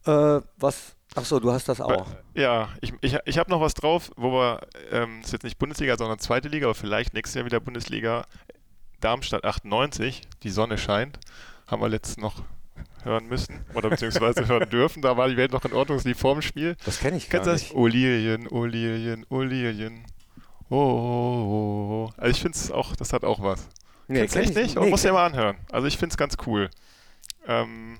Äh, 0.06 0.40
was? 0.58 0.94
Ach 1.16 1.24
so, 1.24 1.40
du 1.40 1.50
hast 1.52 1.68
das 1.68 1.80
auch. 1.80 2.06
Ja, 2.34 2.68
ich, 2.80 2.92
ich, 3.00 3.18
ich 3.24 3.38
habe 3.38 3.50
noch 3.50 3.60
was 3.60 3.74
drauf, 3.74 4.10
wo 4.16 4.32
wir, 4.32 4.60
ähm, 4.90 5.18
das 5.20 5.28
ist 5.28 5.32
jetzt 5.32 5.44
nicht 5.44 5.58
Bundesliga, 5.58 5.96
sondern 5.96 6.18
zweite 6.20 6.48
Liga, 6.48 6.66
aber 6.66 6.74
vielleicht 6.74 7.14
nächstes 7.14 7.34
Jahr 7.34 7.44
wieder 7.44 7.60
Bundesliga. 7.60 8.26
Darmstadt 9.00 9.44
98, 9.44 10.22
die 10.42 10.50
Sonne 10.50 10.78
scheint, 10.78 11.18
haben 11.66 11.82
wir 11.82 11.88
letztens 11.88 12.18
noch 12.18 12.42
hören 13.04 13.26
müssen 13.28 13.64
oder 13.74 13.90
beziehungsweise 13.90 14.46
hören 14.48 14.68
dürfen. 14.70 15.02
Da 15.02 15.16
war 15.16 15.28
die 15.28 15.36
Welt 15.36 15.52
noch 15.52 15.64
in 15.64 15.72
Ordnung, 15.72 15.98
es 15.98 16.04
lief 16.04 16.18
vorm 16.18 16.42
Spiel. 16.42 16.76
Das 16.84 16.98
kenne 16.98 17.16
ich 17.16 17.28
gar 17.30 17.42
Kennst 17.42 17.46
du 17.46 17.52
das? 17.52 17.62
nicht. 17.62 17.74
Oh 17.74 17.86
Lilien, 17.86 18.48
oh 18.48 18.64
Lilien, 18.64 19.26
oh 19.28 19.42
Lilien. 19.42 20.04
Oh, 20.70 20.76
oh, 20.76 20.78
oh, 20.78 22.08
oh. 22.08 22.12
Also 22.16 22.30
ich 22.30 22.40
finde 22.40 22.56
es 22.56 22.70
auch, 22.70 22.96
das 22.96 23.12
hat 23.12 23.24
auch 23.24 23.42
was. 23.42 23.68
Nee, 24.08 24.20
Kennst 24.20 24.34
du 24.34 24.38
kenn 24.40 24.48
echt 24.48 24.56
ich- 24.58 24.62
nicht? 24.64 24.74
Man 24.76 24.84
nee, 24.84 24.90
muss 24.90 25.02
ja 25.02 25.12
mal 25.12 25.26
anhören. 25.26 25.56
Also 25.70 25.86
ich 25.86 25.98
finde 25.98 26.12
es 26.12 26.16
ganz 26.16 26.36
cool. 26.46 26.70
Ähm, 27.46 27.96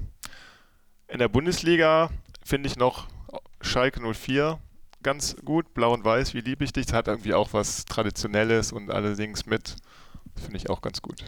in 1.09 1.19
der 1.19 1.29
Bundesliga 1.29 2.11
finde 2.45 2.69
ich 2.69 2.77
noch 2.77 3.07
Schalke 3.61 4.01
04 4.01 4.59
ganz 5.03 5.37
gut. 5.45 5.75
Blau 5.75 5.93
und 5.93 6.05
Weiß, 6.05 6.33
wie 6.35 6.41
lieb 6.41 6.63
ich 6.63 6.73
dich. 6.73 6.87
Das 6.87 6.95
hat 6.95 7.09
irgendwie 7.09 7.35
auch 7.35 7.53
was 7.53 7.85
Traditionelles 7.85 8.73
und 8.73 8.91
alle 8.91 9.15
singen 9.15 9.35
es 9.35 9.47
mit. 9.47 9.77
Finde 10.41 10.57
ich 10.57 10.69
auch 10.71 10.81
ganz 10.83 11.01
gut. 11.03 11.23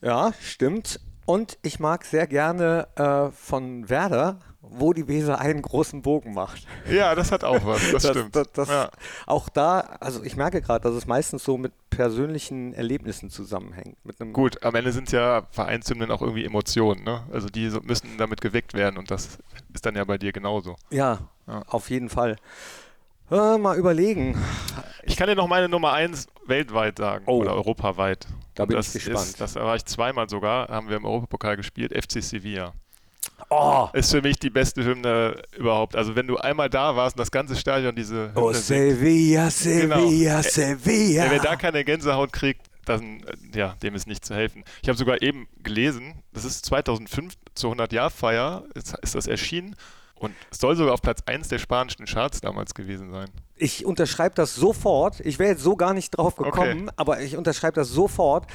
Ja, 0.00 0.32
stimmt. 0.40 1.00
Und 1.30 1.58
ich 1.62 1.78
mag 1.78 2.04
sehr 2.04 2.26
gerne 2.26 2.88
äh, 2.96 3.30
von 3.30 3.88
Werder, 3.88 4.40
wo 4.62 4.92
die 4.92 5.06
Weser 5.06 5.38
einen 5.38 5.62
großen 5.62 6.02
Bogen 6.02 6.34
macht. 6.34 6.66
Ja, 6.90 7.14
das 7.14 7.30
hat 7.30 7.44
auch 7.44 7.64
was. 7.64 7.90
Das, 7.92 8.06
stimmt. 8.08 8.34
Das, 8.34 8.50
das, 8.52 8.68
ja. 8.68 8.90
Auch 9.26 9.48
da, 9.48 9.78
also 10.00 10.24
ich 10.24 10.34
merke 10.36 10.60
gerade, 10.60 10.82
dass 10.82 10.94
es 10.94 11.06
meistens 11.06 11.44
so 11.44 11.56
mit 11.56 11.72
persönlichen 11.90 12.74
Erlebnissen 12.74 13.30
zusammenhängt. 13.30 13.96
Gut, 14.32 14.62
am 14.64 14.74
Ende 14.74 14.90
sind 14.90 15.12
ja 15.12 15.42
Vereinshymnen 15.52 16.10
auch 16.10 16.20
irgendwie 16.20 16.44
Emotionen. 16.44 17.04
Ne? 17.04 17.22
Also 17.32 17.48
die 17.48 17.68
so, 17.70 17.80
müssen 17.80 18.08
damit 18.18 18.40
geweckt 18.40 18.74
werden 18.74 18.98
und 18.98 19.10
das 19.12 19.38
ist 19.72 19.86
dann 19.86 19.94
ja 19.94 20.04
bei 20.04 20.18
dir 20.18 20.32
genauso. 20.32 20.74
Ja, 20.90 21.18
Ja. 21.46 21.62
auf 21.68 21.90
jeden 21.90 22.08
Fall. 22.08 22.36
Äh, 23.30 23.56
mal 23.58 23.76
überlegen. 23.76 24.36
Ich 25.04 25.16
kann 25.16 25.28
dir 25.28 25.36
noch 25.36 25.46
meine 25.46 25.68
Nummer 25.68 25.92
1 25.92 26.26
weltweit 26.46 26.98
sagen 26.98 27.24
Oh. 27.28 27.38
oder 27.38 27.54
europaweit. 27.54 28.26
Da 28.60 28.66
bin 28.66 28.76
das 28.76 28.94
ich 28.94 29.04
gespannt. 29.04 29.28
Ist, 29.28 29.40
das 29.40 29.54
war 29.54 29.74
ich 29.74 29.84
zweimal 29.86 30.28
sogar, 30.28 30.68
haben 30.68 30.88
wir 30.88 30.96
im 30.96 31.04
Europapokal 31.04 31.56
gespielt, 31.56 31.92
FC 31.92 32.22
Sevilla. 32.22 32.74
Oh, 33.48 33.88
Ist 33.94 34.10
für 34.10 34.22
mich 34.22 34.38
die 34.38 34.50
beste 34.50 34.84
Hymne 34.84 35.42
überhaupt. 35.56 35.96
Also 35.96 36.14
wenn 36.14 36.26
du 36.26 36.36
einmal 36.36 36.68
da 36.68 36.94
warst 36.94 37.16
und 37.16 37.20
das 37.20 37.30
ganze 37.30 37.56
Stadion 37.56 37.94
diese 37.94 38.32
oh 38.34 38.48
Hymne 38.48 38.54
singt, 38.58 38.98
Sevilla, 38.98 39.50
Sevilla, 39.50 39.96
Genau. 39.96 40.42
Sevilla. 40.42 41.30
wer 41.30 41.38
da 41.40 41.56
keine 41.56 41.84
Gänsehaut 41.84 42.32
kriegt, 42.32 42.66
dann, 42.84 43.20
äh, 43.54 43.58
ja, 43.58 43.76
dem 43.82 43.94
ist 43.94 44.06
nicht 44.06 44.24
zu 44.24 44.34
helfen. 44.34 44.62
Ich 44.82 44.88
habe 44.88 44.98
sogar 44.98 45.22
eben 45.22 45.48
gelesen, 45.62 46.22
das 46.32 46.44
ist 46.44 46.64
2005 46.66 47.34
zur 47.54 47.72
100-Jahr-Feier, 47.72 48.64
ist, 48.74 48.94
ist 49.02 49.14
das 49.14 49.26
erschienen 49.26 49.74
und 50.20 50.34
es 50.50 50.58
soll 50.58 50.76
sogar 50.76 50.94
auf 50.94 51.02
Platz 51.02 51.22
1 51.26 51.48
der 51.48 51.58
spanischen 51.58 52.06
Charts 52.06 52.40
damals 52.40 52.74
gewesen 52.74 53.10
sein. 53.10 53.28
Ich 53.56 53.84
unterschreibe 53.84 54.34
das 54.36 54.54
sofort. 54.54 55.18
Ich 55.20 55.38
wäre 55.38 55.50
jetzt 55.50 55.62
so 55.62 55.74
gar 55.76 55.92
nicht 55.94 56.10
drauf 56.10 56.36
gekommen, 56.36 56.90
aber 56.96 57.20
ich 57.20 57.36
unterschreibe 57.36 57.74
das 57.74 57.88
sofort, 57.88 58.46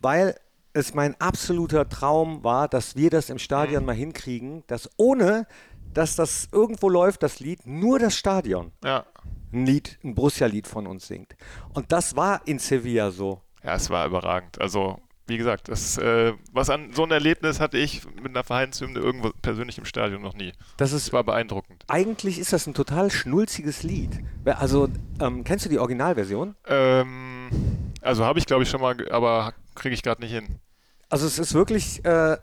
weil 0.00 0.36
es 0.72 0.94
mein 0.94 1.18
absoluter 1.20 1.88
Traum 1.88 2.44
war, 2.44 2.68
dass 2.68 2.96
wir 2.96 3.10
das 3.10 3.30
im 3.30 3.38
Stadion 3.38 3.80
Mhm. 3.82 3.86
mal 3.86 3.94
hinkriegen, 3.96 4.62
dass 4.66 4.88
ohne, 4.98 5.46
dass 5.94 6.16
das 6.16 6.48
irgendwo 6.52 6.88
läuft, 6.90 7.22
das 7.22 7.40
Lied, 7.40 7.66
nur 7.66 7.98
das 7.98 8.14
Stadion 8.14 8.72
Ja, 8.84 9.06
ein 9.52 9.64
Lied, 9.64 9.98
ein 10.04 10.14
Borussia-Lied 10.14 10.66
von 10.66 10.86
uns 10.86 11.06
singt. 11.06 11.34
Und 11.72 11.90
das 11.92 12.14
war 12.14 12.42
in 12.46 12.58
Sevilla 12.58 13.10
so. 13.10 13.40
Ja, 13.64 13.74
es 13.76 13.88
war 13.88 14.04
überragend. 14.06 14.60
Also, 14.60 14.98
wie 15.26 15.36
gesagt, 15.36 15.68
das, 15.68 15.98
äh, 15.98 16.32
was 16.52 16.70
an 16.70 16.92
so 16.94 17.02
ein 17.04 17.10
Erlebnis 17.10 17.60
hatte 17.60 17.78
ich 17.78 18.04
mit 18.14 18.28
einer 18.28 18.44
Vereinshymne 18.44 18.98
irgendwo 18.98 19.30
persönlich 19.42 19.78
im 19.78 19.84
Stadion 19.84 20.22
noch 20.22 20.34
nie. 20.34 20.52
Das 20.76 20.92
ist 20.92 21.12
war 21.12 21.24
beeindruckend. 21.24 21.84
eigentlich 21.88 22.38
ist 22.38 22.52
das 22.52 22.66
ein 22.66 22.74
total 22.74 23.10
schnulziges 23.10 23.82
Lied. 23.82 24.20
Also, 24.44 24.88
ähm, 25.20 25.44
kennst 25.44 25.64
du 25.64 25.68
die 25.68 25.78
Originalversion? 25.78 26.54
Ähm, 26.66 27.50
also 28.02 28.24
habe 28.24 28.38
ich 28.38 28.46
glaube 28.46 28.62
ich 28.62 28.68
schon 28.68 28.80
mal, 28.80 28.96
aber 29.10 29.54
kriege 29.74 29.94
ich 29.94 30.02
gerade 30.02 30.20
nicht 30.22 30.32
hin. 30.32 30.60
Also 31.08 31.26
es 31.26 31.38
ist 31.38 31.54
wirklich 31.54 32.04
äh, 32.04 32.36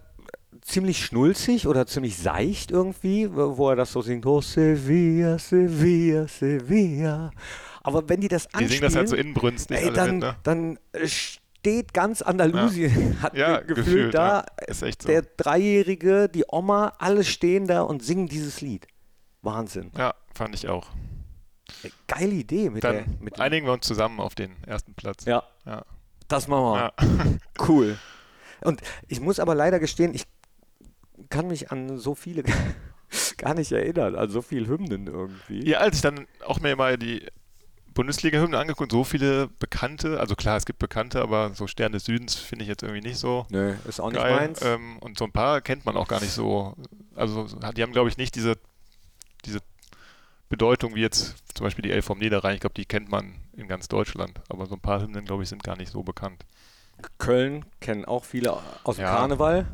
ziemlich 0.62 1.06
schnulzig 1.06 1.68
oder 1.68 1.86
ziemlich 1.86 2.18
seicht 2.18 2.72
irgendwie, 2.72 3.30
wo 3.32 3.70
er 3.70 3.76
das 3.76 3.92
so 3.92 4.02
singt. 4.02 4.26
Oh, 4.26 4.42
Sevilla, 4.42 5.38
Sevilla, 5.40 6.28
Sevilla. 6.28 7.32
Aber 7.82 8.08
wenn 8.08 8.22
die 8.22 8.30
das 8.30 8.48
Die 8.48 8.56
anspielen, 8.56 8.70
singen 8.70 8.82
das 8.84 8.96
halt 8.96 9.10
so 9.10 9.16
inbrünstig 9.16 9.78
ey, 9.78 9.92
dann, 9.92 10.12
mit, 10.12 10.24
ne? 10.24 10.36
dann 10.44 10.80
äh, 10.94 11.08
steht 11.64 11.94
ganz 11.94 12.22
Andalusien, 12.22 13.18
hat 13.22 13.36
Ja, 13.38 13.60
ge- 13.60 13.68
gefühlt, 13.68 13.86
gefühlt, 13.86 14.14
da, 14.14 14.40
ja. 14.60 14.66
Ist 14.68 14.82
echt 14.84 15.02
so. 15.04 15.08
der 15.08 15.22
Dreijährige, 15.22 16.28
die 16.28 16.44
Oma, 16.50 16.94
alle 17.00 17.24
stehen 17.24 17.68
da 17.68 17.84
und 17.84 18.04
singen 18.04 18.28
dieses 18.28 18.60
Lied. 18.60 18.86
Wahnsinn. 19.42 19.90
Ja, 19.98 20.14
fand 20.34 20.56
ich 20.56 20.68
auch. 20.68 20.88
Geile 22.08 22.34
Idee 22.34 22.70
mit 22.70 22.84
der... 22.84 22.94
Dann 23.04 23.18
Mit 23.22 23.40
einigen 23.40 23.66
wir 23.66 23.72
uns 23.74 23.88
zusammen 23.88 24.20
auf 24.20 24.36
den 24.36 24.52
ersten 24.68 24.94
Platz. 24.94 25.24
ja, 25.24 25.44
Ja. 25.66 25.84
das 26.28 26.48
machen 26.50 26.64
wir. 26.76 26.94
Ja. 27.00 27.38
Cool. 27.68 27.98
Und 28.62 28.82
ich 29.08 29.22
muss 29.22 29.40
aber 29.40 29.56
leider 29.56 29.80
gestehen, 29.80 30.14
ich 30.14 30.26
kann 31.30 31.48
mich 31.48 31.72
an 31.72 31.98
so 31.98 32.14
viele 32.14 32.44
gar 33.38 33.54
nicht 33.54 33.72
erinnern, 33.72 34.16
an 34.16 34.30
so 34.30 34.42
viele 34.42 34.68
Hymnen 34.68 35.08
irgendwie. 35.08 35.66
ja, 35.70 35.80
als 35.80 35.96
ich 35.98 36.02
dann 36.02 36.28
auch 36.46 36.60
mir 36.60 36.76
mal 36.76 36.98
die 36.98 37.26
Bundesliga-Hymne 37.94 38.58
angeguckt, 38.58 38.92
so 38.92 39.04
viele 39.04 39.48
bekannte, 39.60 40.20
also 40.20 40.36
klar, 40.36 40.58
es 40.58 40.66
gibt 40.66 40.80
bekannte, 40.80 41.22
aber 41.22 41.52
so 41.54 41.68
Stern 41.68 41.92
des 41.92 42.06
Südens 42.06 42.36
finde 42.36 42.64
ich 42.64 42.70
jetzt 42.70 42.84
irgendwie 42.84 43.02
nicht 43.02 43.18
so 43.18 43.46
Nö, 43.50 43.76
ist 43.88 44.00
auch 44.00 44.10
nicht 44.12 44.22
geil. 44.22 44.36
meins. 44.36 44.62
Ähm, 44.62 44.98
und 45.00 45.18
so 45.18 45.26
ein 45.26 45.32
paar 45.32 45.62
kennt 45.62 45.86
man 45.86 45.96
auch 45.98 46.08
gar 46.08 46.20
nicht 46.22 46.32
so. 46.32 46.76
Also 47.16 47.48
die 47.76 47.82
haben, 47.84 47.92
glaube 47.94 48.10
ich, 48.10 48.18
nicht 48.18 48.36
diese, 48.36 48.58
diese 49.46 49.60
Bedeutung 50.50 50.96
wie 50.96 51.02
jetzt 51.02 51.36
zum 51.56 51.66
Beispiel 51.66 51.84
die 51.84 51.92
Elf 51.92 52.06
vom 52.06 52.20
Niederrhein. 52.20 52.56
Ich 52.56 52.62
glaube, 52.62 52.76
die 52.76 52.86
kennt 52.86 53.10
man 53.10 53.36
in 53.56 53.68
ganz 53.68 53.88
Deutschland. 53.88 54.40
Aber 54.50 54.66
so 54.66 54.76
ein 54.76 54.82
paar 54.82 55.02
Hymnen, 55.02 55.26
glaube 55.26 55.44
ich, 55.44 55.50
sind 55.50 55.64
gar 55.64 55.78
nicht 55.78 55.92
so 55.92 56.04
bekannt. 56.04 56.46
Köln 57.18 57.66
kennen 57.80 58.06
auch 58.06 58.24
viele 58.24 58.60
aus 58.84 58.96
dem 58.98 59.04
Ja. 59.06 59.16
Karneval. 59.16 59.66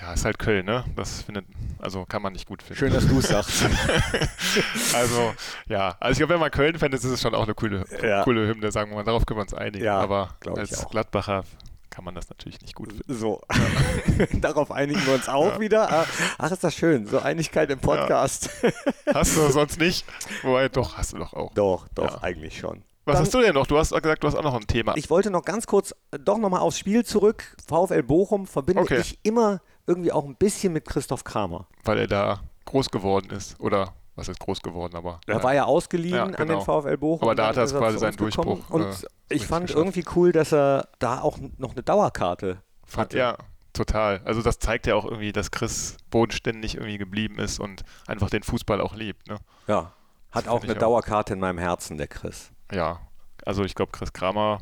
Ja, 0.00 0.12
ist 0.14 0.24
halt 0.24 0.38
Köln, 0.38 0.64
ne? 0.66 0.84
Das 0.96 1.22
findet, 1.22 1.44
also 1.78 2.04
kann 2.06 2.22
man 2.22 2.32
nicht 2.32 2.46
gut 2.48 2.62
finden. 2.62 2.78
Schön, 2.78 2.92
dass 2.92 3.06
du 3.06 3.18
es 3.18 3.28
sagst. 3.28 3.64
Also, 4.94 5.34
ja. 5.68 5.96
Also 6.00 6.12
ich 6.12 6.18
glaube, 6.18 6.34
wenn 6.34 6.40
man 6.40 6.50
Köln-Fan 6.50 6.92
ist, 6.92 7.04
ist 7.04 7.10
es 7.12 7.20
schon 7.22 7.34
auch 7.34 7.44
eine 7.44 7.54
coole, 7.54 7.84
Ja. 8.02 8.22
coole 8.24 8.46
Hymne, 8.48 8.72
sagen 8.72 8.90
wir 8.90 8.96
mal. 8.96 9.04
Darauf 9.04 9.26
können 9.26 9.38
wir 9.38 9.42
uns 9.42 9.54
einigen. 9.54 9.84
Ja, 9.84 9.98
Aber 10.00 10.30
als. 10.56 10.86
Gladbacher 10.88 11.44
kann 11.90 12.04
man 12.04 12.14
das 12.14 12.28
natürlich 12.28 12.60
nicht 12.62 12.74
gut 12.74 12.92
finden. 12.92 13.14
so. 13.14 13.40
Darauf 14.40 14.70
einigen 14.72 15.04
wir 15.06 15.14
uns 15.14 15.28
auch 15.28 15.58
wieder. 15.60 15.90
Ah, 15.92 16.06
Ach, 16.38 16.50
ist 16.50 16.62
das 16.64 16.74
schön. 16.74 17.06
So 17.06 17.20
Einigkeit 17.20 17.70
im 17.70 17.78
Podcast. 17.80 18.50
Hast 19.14 19.36
du 19.36 19.48
sonst 19.50 19.78
nicht? 19.80 20.04
Wobei, 20.42 20.68
doch, 20.68 20.96
hast 20.96 21.12
du 21.12 21.18
doch 21.18 21.32
auch. 21.34 21.52
doch, 21.54 21.88
doch, 21.94 22.14
Ja. 22.16 22.22
eigentlich 22.22 22.58
schon. 22.58 22.82
Was 23.06 23.14
Dann- 23.14 23.22
hast 23.24 23.34
du 23.34 23.40
denn 23.40 23.54
noch? 23.54 23.66
Du 23.66 23.76
hast 23.78 23.90
gesagt, 23.92 24.22
du 24.22 24.28
hast 24.28 24.36
auch 24.36 24.42
noch 24.44 24.54
ein 24.54 24.66
Thema. 24.66 24.96
Ich 24.96 25.10
wollte 25.10 25.30
noch 25.30 25.44
ganz 25.44 25.66
kurz 25.66 25.92
äh, 26.12 26.18
doch 26.18 26.38
nochmal 26.38 26.60
aufs 26.60 26.78
Spiel 26.78 27.04
zurück. 27.04 27.56
VfL 27.68 28.02
Bochum 28.02 28.46
verbinde 28.46 28.82
Okay. 28.82 28.98
ich 29.00 29.18
immer 29.24 29.60
irgendwie 29.86 30.12
auch 30.12 30.24
ein 30.24 30.36
bisschen 30.36 30.72
mit 30.72 30.84
Christoph 30.86 31.24
Kramer. 31.24 31.66
weil 31.84 31.98
er 31.98 32.06
da 32.06 32.40
groß 32.66 32.90
geworden 32.90 33.30
ist. 33.30 33.58
Oder 33.60 33.92
was 34.16 34.28
ist 34.28 34.38
groß 34.40 34.60
geworden, 34.60 34.96
aber. 34.96 35.20
Er 35.26 35.42
war 35.42 35.54
ja 35.54 35.64
ausgeliehen 35.64 36.14
Ja, 36.16 36.24
an 36.24 36.32
genau. 36.32 36.58
den 36.58 36.64
VfL 36.64 36.96
Bochum. 36.98 37.22
Aber 37.22 37.34
da 37.34 37.48
hat 37.48 37.56
er 37.56 37.66
quasi 37.66 37.98
seinen. 37.98 38.16
Durchbruch, 38.16 38.68
Und 38.70 38.82
äh, 38.84 38.94
ich 39.30 39.46
fand 39.46 39.66
geschafft. 39.66 39.78
irgendwie 39.78 40.04
cool, 40.14 40.32
dass 40.32 40.52
er 40.52 40.88
da 40.98 41.20
auch 41.20 41.38
noch 41.58 41.72
eine 41.72 41.82
Dauerkarte 41.82 42.60
Hat, 42.90 42.96
hatte. 42.98 43.18
ja, 43.18 43.36
total. 43.72 44.20
Also 44.24 44.42
das 44.42 44.58
zeigt 44.58 44.86
ja 44.86 44.94
auch 44.94 45.04
irgendwie, 45.04 45.32
dass 45.32 45.50
Chris 45.50 45.96
bodenständig 46.10 46.74
irgendwie 46.76 46.98
geblieben 46.98 47.38
ist 47.38 47.58
und 47.60 47.82
einfach 48.06 48.28
den 48.30 48.42
Fußball 48.42 48.80
auch 48.80 48.94
liebt. 48.94 49.26
Ne? 49.28 49.36
Ja. 49.66 49.92
Hat 50.32 50.44
Das 50.46 50.52
auch 50.52 50.62
eine 50.62 50.72
ich 50.72 50.76
auch. 50.76 50.80
Dauerkarte 50.80 51.32
in 51.32 51.40
meinem 51.40 51.58
Herzen, 51.58 51.96
der 51.96 52.06
Chris. 52.08 52.50
Ja, 52.72 53.00
also 53.46 53.64
ich 53.64 53.74
glaube, 53.74 53.90
Chris 53.92 54.12
Kramer, 54.12 54.58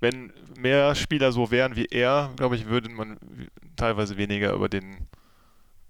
wenn 0.00 0.32
mehr 0.58 0.94
Spieler 0.94 1.32
so 1.32 1.50
wären 1.50 1.76
wie 1.76 1.86
er, 1.86 2.30
glaube 2.36 2.56
ich, 2.56 2.66
würde 2.66 2.88
man 2.88 3.18
teilweise 3.76 4.16
weniger 4.16 4.52
über 4.52 4.68
den 4.68 5.06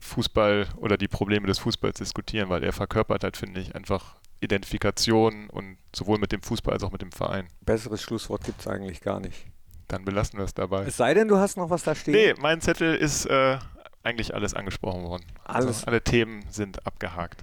Fußball 0.01 0.69
oder 0.77 0.97
die 0.97 1.09
Probleme 1.09 1.47
des 1.47 1.59
Fußballs 1.59 1.99
diskutieren, 1.99 2.49
weil 2.49 2.65
er 2.65 2.73
verkörpert 2.73 3.23
halt, 3.23 3.37
finde 3.37 3.61
ich, 3.61 3.75
einfach 3.75 4.17
Identifikation 4.41 5.49
und 5.51 5.77
sowohl 5.95 6.19
mit 6.19 6.33
dem 6.33 6.43
Fußball 6.43 6.75
als 6.75 6.83
auch 6.83 6.93
mit 6.93 7.03
dem 7.03 7.13
Verein. 7.13 7.49
Besseres 7.61 8.03
Schlusswort 8.03 8.45
gibt 8.45 8.61
es 8.61 8.67
eigentlich 8.67 9.01
gar 9.01 9.21
nicht. 9.21 9.47
Dann 9.89 10.05
belassen 10.05 10.39
wir 10.39 10.45
es 10.45 10.55
dabei. 10.55 10.85
Es 10.85 10.97
sei 10.97 11.15
denn, 11.15 11.29
du 11.29 11.37
hast 11.37 11.57
noch 11.57 11.69
was 11.69 11.83
da 11.83 11.95
stehen. 11.95 12.15
Nee, 12.15 12.35
mein 12.41 12.61
Zettel 12.61 12.95
ist 12.95 13.27
äh, 13.27 13.59
eigentlich 14.03 14.35
alles 14.35 14.55
angesprochen 14.55 15.03
worden. 15.03 15.25
Alles. 15.45 15.67
Also 15.67 15.87
alle 15.87 16.03
Themen 16.03 16.45
sind 16.49 16.87
abgehakt. 16.87 17.43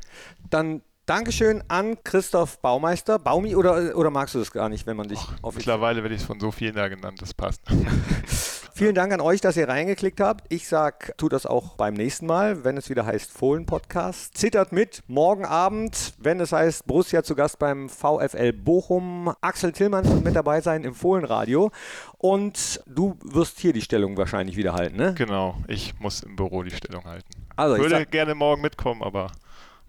Dann 0.50 0.82
Dankeschön 1.08 1.64
an 1.70 2.04
Christoph 2.04 2.60
Baumeister. 2.60 3.18
Baumi 3.18 3.56
oder, 3.56 3.96
oder 3.96 4.10
magst 4.10 4.36
du 4.36 4.40
das 4.40 4.52
gar 4.52 4.68
nicht, 4.68 4.86
wenn 4.88 4.98
man 4.98 5.08
dich 5.08 5.20
offiziell 5.42 5.76
Mittlerweile 5.76 6.04
werde 6.04 6.16
ich 6.16 6.22
von 6.22 6.38
so 6.38 6.52
vielen 6.52 6.76
da 6.76 6.90
genannt, 6.90 7.22
das 7.22 7.34
passt. 7.34 7.62
Vielen 8.78 8.94
Dank 8.94 9.14
an 9.14 9.22
euch, 9.22 9.40
dass 9.40 9.56
ihr 9.56 9.70
reingeklickt 9.70 10.20
habt. 10.20 10.54
Ich 10.54 10.68
sag, 10.68 11.18
tu 11.18 11.30
das 11.30 11.46
auch 11.46 11.78
beim 11.78 11.94
nächsten 11.94 12.26
Mal, 12.26 12.66
wenn 12.66 12.76
es 12.76 12.90
wieder 12.90 13.06
heißt 13.06 13.32
Fohlen 13.32 13.66
Podcast. 13.66 14.38
Zittert 14.38 14.74
mit 14.74 15.02
morgen 15.08 15.46
Abend, 15.46 16.14
wenn 16.20 16.42
es 16.42 16.52
heißt 16.52 16.86
Borussia 16.86 17.24
zu 17.24 17.36
Gast 17.36 17.58
beim 17.58 17.88
VfL 17.88 18.52
Bochum. 18.52 19.34
Axel 19.40 19.72
Tillmann 19.72 20.06
wird 20.06 20.26
mit 20.26 20.36
dabei 20.36 20.60
sein 20.60 20.84
im 20.84 20.94
Fohlenradio. 20.94 21.72
Und 22.18 22.82
du 22.86 23.18
wirst 23.24 23.60
hier 23.60 23.72
die 23.72 23.82
Stellung 23.82 24.18
wahrscheinlich 24.18 24.58
wieder 24.58 24.74
halten, 24.74 24.98
ne? 24.98 25.14
Genau, 25.18 25.56
ich 25.70 25.98
muss 26.00 26.22
im 26.22 26.36
Büro 26.36 26.64
die 26.64 26.76
Stellung 26.76 27.06
halten. 27.06 27.30
Also, 27.56 27.78
ich 27.78 27.82
Würde 27.82 27.96
sag, 27.96 28.12
gerne 28.12 28.36
morgen 28.36 28.62
mitkommen, 28.62 29.02
aber 29.02 29.32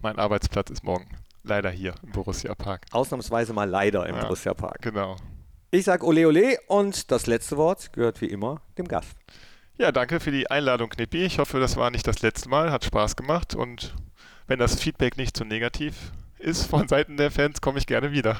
mein 0.01 0.17
Arbeitsplatz 0.19 0.69
ist 0.69 0.83
morgen 0.83 1.07
leider 1.43 1.69
hier 1.69 1.95
im 2.03 2.11
Borussia 2.11 2.53
Park. 2.55 2.85
ausnahmsweise 2.91 3.53
mal 3.53 3.69
leider 3.69 4.05
im 4.07 4.15
Ja. 4.15 4.21
Borussia 4.23 4.53
Park. 4.53 4.81
Genau. 4.81 5.15
Ich 5.71 5.85
sag 5.85 6.03
Ole 6.03 6.27
Ole 6.27 6.57
und 6.67 7.11
das 7.11 7.27
letzte 7.27 7.55
Wort 7.57 7.93
gehört 7.93 8.21
wie 8.21 8.25
immer 8.27 8.61
dem 8.77 8.87
Gast. 8.87 9.15
Ja, 9.77 9.91
danke 9.91 10.19
für 10.19 10.31
die 10.31 10.49
Einladung, 10.51 10.89
Knippi. 10.89 11.23
Ich 11.23 11.39
hoffe, 11.39 11.59
das 11.59 11.77
war 11.77 11.89
nicht 11.91 12.05
das 12.05 12.21
letzte 12.21 12.49
Mal. 12.49 12.71
Hat 12.71 12.83
Spaß 12.83 13.15
gemacht 13.15 13.55
und 13.55 13.95
wenn 14.47 14.59
das 14.59 14.79
Feedback 14.79 15.15
nicht 15.17 15.37
zu 15.37 15.45
negativ 15.45 16.11
ist 16.37 16.65
von 16.65 16.87
Seiten 16.87 17.17
der 17.17 17.31
Fans, 17.31 17.61
komme 17.61 17.77
ich 17.79 17.87
gerne 17.87 18.11
wieder. 18.11 18.39